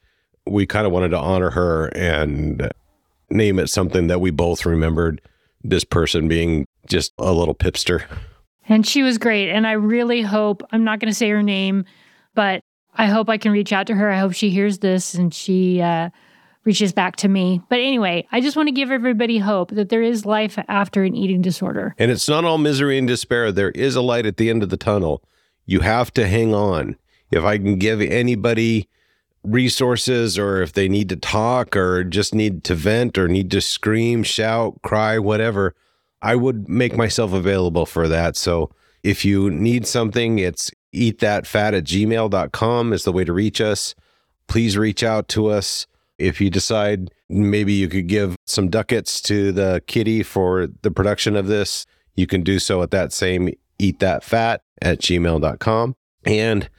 we 0.45 0.65
kind 0.65 0.85
of 0.85 0.91
wanted 0.91 1.09
to 1.09 1.19
honor 1.19 1.51
her 1.51 1.87
and 1.87 2.71
name 3.29 3.59
it 3.59 3.69
something 3.69 4.07
that 4.07 4.21
we 4.21 4.31
both 4.31 4.65
remembered 4.65 5.21
this 5.63 5.83
person 5.83 6.27
being 6.27 6.65
just 6.87 7.13
a 7.17 7.33
little 7.33 7.55
pipster. 7.55 8.05
And 8.69 8.85
she 8.85 9.03
was 9.03 9.17
great. 9.17 9.49
And 9.49 9.67
I 9.67 9.73
really 9.73 10.21
hope, 10.21 10.63
I'm 10.71 10.83
not 10.83 10.99
going 10.99 11.11
to 11.11 11.15
say 11.15 11.29
her 11.29 11.43
name, 11.43 11.85
but 12.35 12.61
I 12.95 13.07
hope 13.07 13.29
I 13.29 13.37
can 13.37 13.51
reach 13.51 13.71
out 13.71 13.87
to 13.87 13.95
her. 13.95 14.09
I 14.09 14.19
hope 14.19 14.33
she 14.33 14.49
hears 14.49 14.79
this 14.79 15.13
and 15.13 15.33
she 15.33 15.81
uh, 15.81 16.09
reaches 16.67 16.91
back 16.91 17.15
to 17.15 17.29
me. 17.29 17.61
But 17.69 17.79
anyway, 17.79 18.27
I 18.31 18.41
just 18.41 18.57
want 18.57 18.67
to 18.67 18.73
give 18.73 18.91
everybody 18.91 19.37
hope 19.37 19.71
that 19.71 19.87
there 19.87 20.03
is 20.03 20.25
life 20.25 20.59
after 20.67 21.03
an 21.03 21.15
eating 21.15 21.41
disorder. 21.41 21.95
And 21.97 22.11
it's 22.11 22.27
not 22.27 22.43
all 22.43 22.57
misery 22.57 22.97
and 22.97 23.07
despair. 23.07 23.53
There 23.53 23.71
is 23.71 23.95
a 23.95 24.01
light 24.01 24.25
at 24.25 24.35
the 24.35 24.49
end 24.49 24.61
of 24.61 24.69
the 24.69 24.77
tunnel. 24.77 25.23
You 25.65 25.79
have 25.79 26.13
to 26.15 26.27
hang 26.27 26.53
on. 26.53 26.97
If 27.31 27.43
I 27.43 27.57
can 27.57 27.77
give 27.77 28.01
anybody 28.01 28.89
resources 29.43 30.37
or 30.37 30.61
if 30.61 30.73
they 30.73 30.89
need 30.89 31.07
to 31.07 31.15
talk 31.15 31.73
or 31.75 32.03
just 32.03 32.35
need 32.35 32.65
to 32.65 32.75
vent 32.75 33.17
or 33.17 33.29
need 33.29 33.49
to 33.51 33.61
scream, 33.61 34.23
shout, 34.23 34.81
cry, 34.81 35.17
whatever, 35.17 35.73
I 36.21 36.35
would 36.35 36.67
make 36.67 36.97
myself 36.97 37.31
available 37.31 37.85
for 37.85 38.09
that. 38.09 38.35
So 38.35 38.71
if 39.03 39.23
you 39.23 39.49
need 39.49 39.87
something, 39.87 40.37
it's 40.37 40.69
eatthatfat 40.93 41.77
at 41.77 41.83
gmail.com 41.85 42.91
is 42.91 43.05
the 43.05 43.13
way 43.13 43.23
to 43.23 43.31
reach 43.31 43.61
us. 43.61 43.95
Please 44.47 44.77
reach 44.77 45.01
out 45.01 45.29
to 45.29 45.47
us. 45.47 45.87
If 46.17 46.41
you 46.41 46.49
decide 46.49 47.11
maybe 47.29 47.73
you 47.73 47.87
could 47.87 48.07
give 48.07 48.35
some 48.45 48.69
ducats 48.69 49.21
to 49.23 49.51
the 49.51 49.81
kitty 49.87 50.23
for 50.23 50.67
the 50.81 50.91
production 50.91 51.35
of 51.35 51.47
this, 51.47 51.85
you 52.15 52.25
can 52.27 52.41
do 52.41 52.59
so 52.59 52.81
at 52.81 52.91
that 52.91 53.13
same 53.13 53.49
eatthatfat 53.79 54.59
at 54.81 54.99
gmail.com. 54.99 55.95
And 56.25 56.69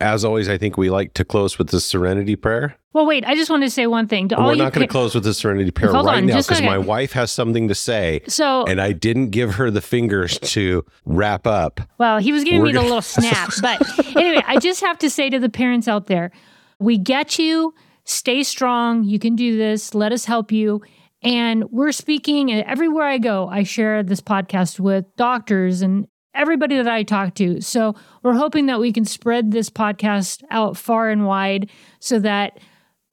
as 0.00 0.24
always, 0.24 0.48
I 0.48 0.58
think 0.58 0.76
we 0.76 0.90
like 0.90 1.14
to 1.14 1.24
close 1.24 1.58
with 1.58 1.68
the 1.70 1.80
serenity 1.80 2.36
prayer. 2.36 2.76
Well, 2.92 3.04
wait, 3.06 3.24
I 3.26 3.34
just 3.34 3.50
want 3.50 3.62
to 3.62 3.70
say 3.70 3.86
one 3.86 4.08
thing. 4.08 4.28
To 4.28 4.36
We're 4.36 4.42
all 4.42 4.54
not 4.56 4.72
going 4.72 4.86
to 4.86 4.92
pa- 4.92 4.98
close 4.98 5.14
with 5.14 5.24
the 5.24 5.34
serenity 5.34 5.70
prayer 5.70 5.92
Hold 5.92 6.06
right 6.06 6.16
on, 6.18 6.26
now 6.26 6.36
because 6.38 6.62
my 6.62 6.78
wife 6.78 7.12
has 7.12 7.30
something 7.30 7.68
to 7.68 7.74
say. 7.74 8.22
So, 8.26 8.64
And 8.64 8.80
I 8.80 8.92
didn't 8.92 9.30
give 9.30 9.54
her 9.56 9.70
the 9.70 9.82
fingers 9.82 10.38
to 10.40 10.84
wrap 11.04 11.46
up. 11.46 11.80
well, 11.98 12.18
he 12.18 12.32
was 12.32 12.44
giving 12.44 12.60
We're 12.60 12.66
me 12.66 12.72
the 12.72 12.76
gonna- 12.78 12.88
little 12.88 13.02
snap. 13.02 13.50
But 13.60 13.82
anyway, 14.16 14.42
I 14.46 14.58
just 14.58 14.80
have 14.80 14.98
to 15.00 15.10
say 15.10 15.28
to 15.28 15.38
the 15.38 15.50
parents 15.50 15.88
out 15.88 16.06
there 16.06 16.30
we 16.78 16.96
get 16.98 17.38
you. 17.38 17.74
Stay 18.06 18.42
strong. 18.42 19.04
You 19.04 19.18
can 19.18 19.36
do 19.36 19.56
this. 19.58 19.94
Let 19.94 20.12
us 20.12 20.24
help 20.24 20.50
you. 20.52 20.82
And 21.22 21.64
we're 21.70 21.92
speaking 21.92 22.50
and 22.50 22.64
everywhere 22.66 23.06
I 23.06 23.18
go. 23.18 23.48
I 23.48 23.64
share 23.64 24.02
this 24.02 24.20
podcast 24.20 24.78
with 24.78 25.04
doctors 25.16 25.82
and 25.82 26.06
everybody 26.34 26.76
that 26.76 26.86
I 26.86 27.02
talk 27.02 27.34
to. 27.34 27.60
So 27.60 27.94
we're 28.22 28.34
hoping 28.34 28.66
that 28.66 28.78
we 28.78 28.92
can 28.92 29.04
spread 29.04 29.50
this 29.50 29.70
podcast 29.70 30.44
out 30.50 30.76
far 30.76 31.10
and 31.10 31.26
wide 31.26 31.70
so 31.98 32.18
that 32.20 32.60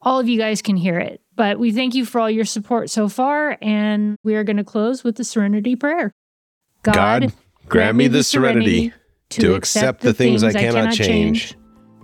all 0.02 0.20
of 0.20 0.28
you 0.28 0.38
guys 0.38 0.62
can 0.62 0.76
hear 0.76 1.00
it. 1.00 1.22
But 1.36 1.58
we 1.58 1.72
thank 1.72 1.96
you 1.96 2.06
for 2.06 2.22
all 2.22 2.30
your 2.30 2.46
support 2.46 2.90
so 2.90 3.10
far. 3.10 3.58
And 3.62 4.18
we 4.24 4.36
are 4.36 4.44
going 4.44 4.58
to 4.58 4.64
close 4.64 5.04
with 5.04 5.16
the 5.16 5.24
serenity 5.24 5.76
prayer. 5.76 6.12
God, 6.84 7.34
grant 7.68 7.98
me 7.98 8.08
the 8.08 8.24
serenity 8.24 8.94
to 9.30 9.56
accept 9.56 10.02
the 10.02 10.14
things 10.14 10.44
I 10.44 10.52
cannot 10.52 10.94
change, 10.94 11.56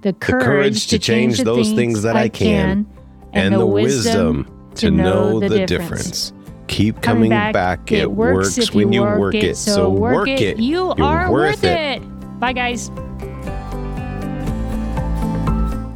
the 0.01 0.11
the 0.11 0.13
courage 0.13 0.87
to 0.87 0.99
change 0.99 1.39
those 1.39 1.71
things 1.73 2.03
that 2.03 2.15
I 2.15 2.29
can, 2.29 2.87
and 3.33 3.53
the 3.55 3.65
wisdom 3.65 4.71
to 4.75 4.91
know 4.91 5.39
the 5.39 5.65
difference. 5.65 6.33
Keep 6.67 7.01
coming 7.01 7.29
back. 7.29 7.91
It 7.91 8.11
works 8.11 8.73
when 8.73 8.93
you 8.93 9.01
work 9.01 9.35
it. 9.35 9.55
So 9.57 9.89
work 9.89 10.27
it. 10.27 10.57
You 10.57 10.93
You're 10.97 11.03
are 11.03 11.31
worth 11.31 11.63
worth 11.63 11.63
it. 11.63 12.39
Bye, 12.39 12.53
guys. 12.53 12.89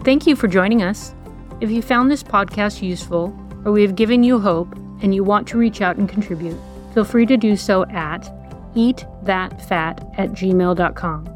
Thank 0.03 0.27
you 0.27 0.35
for 0.35 0.47
joining 0.47 0.81
us. 0.81 1.15
If 1.61 1.71
you 1.71 1.81
found 1.81 2.11
this 2.11 2.23
podcast 2.23 2.81
useful 2.81 3.33
or 3.63 3.71
we 3.71 3.83
have 3.83 3.95
given 3.95 4.21
you 4.23 4.39
hope 4.39 4.75
and 5.01 5.15
you 5.15 5.23
want 5.23 5.47
to 5.49 5.57
reach 5.57 5.81
out 5.81 5.95
and 5.95 6.09
contribute, 6.09 6.59
feel 6.93 7.05
free 7.05 7.25
to 7.27 7.37
do 7.37 7.55
so 7.55 7.85
at 7.85 8.29
eatthatfat 8.75 10.19
at 10.19 10.31
gmail.com. 10.31 11.29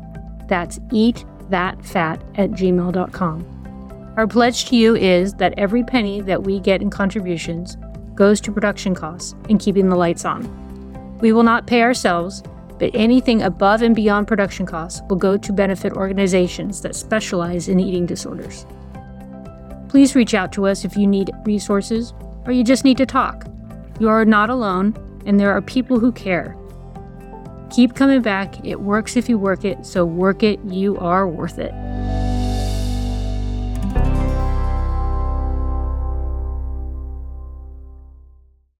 That's 0.50 0.80
eatthatfat 1.50 2.22
at 2.38 2.52
gmail.com. 2.52 4.14
Our 4.18 4.28
pledge 4.28 4.66
to 4.66 4.76
you 4.76 4.96
is 4.96 5.36
that 5.36 5.54
every 5.58 5.84
penny 5.84 6.22
that 6.22 6.44
we 6.44 6.60
get 6.60 6.82
in 6.82 6.90
contributions 6.90 7.78
goes 8.16 8.42
to 8.42 8.52
production 8.52 8.96
costs 8.96 9.36
and 9.48 9.60
keeping 9.60 9.90
the 9.90 9.96
lights 9.96 10.26
on. 10.26 10.50
We 11.20 11.32
will 11.32 11.44
not 11.44 11.68
pay 11.68 11.84
ourselves, 11.84 12.42
but 12.80 12.92
anything 12.96 13.44
above 13.44 13.84
and 13.84 13.96
beyond 13.96 14.28
production 14.28 14.66
costs 14.66 15.02
will 15.08 15.18
go 15.18 15.38
to 15.38 15.54
benefit 15.54 15.94
organizations 15.94 16.82
that 16.82 16.96
specialize 16.96 17.70
in 17.70 17.80
eating 17.80 18.08
disorders. 18.08 18.66
Please 19.88 20.16
reach 20.16 20.34
out 20.34 20.52
to 20.54 20.66
us 20.66 20.84
if 20.84 20.98
you 20.98 21.06
need 21.06 21.32
resources 21.46 22.14
or 22.46 22.52
you 22.52 22.64
just 22.64 22.84
need 22.84 22.98
to 22.98 23.06
talk. 23.06 23.46
You 24.00 24.10
are 24.10 24.26
not 24.26 24.50
alone, 24.50 24.96
and 25.28 25.40
there 25.40 25.52
are 25.52 25.62
people 25.62 26.00
who 26.00 26.12
care. 26.12 26.57
Keep 27.70 27.96
coming 27.96 28.22
back. 28.22 28.66
It 28.66 28.82
works 28.82 29.18
if 29.18 29.30
you 29.30 29.38
work 29.38 29.66
it, 29.66 29.86
so 29.86 30.06
work 30.06 30.44
it. 30.44 30.60
You 30.66 30.98
are 30.98 31.28
worth 31.28 31.60
it. 31.60 31.74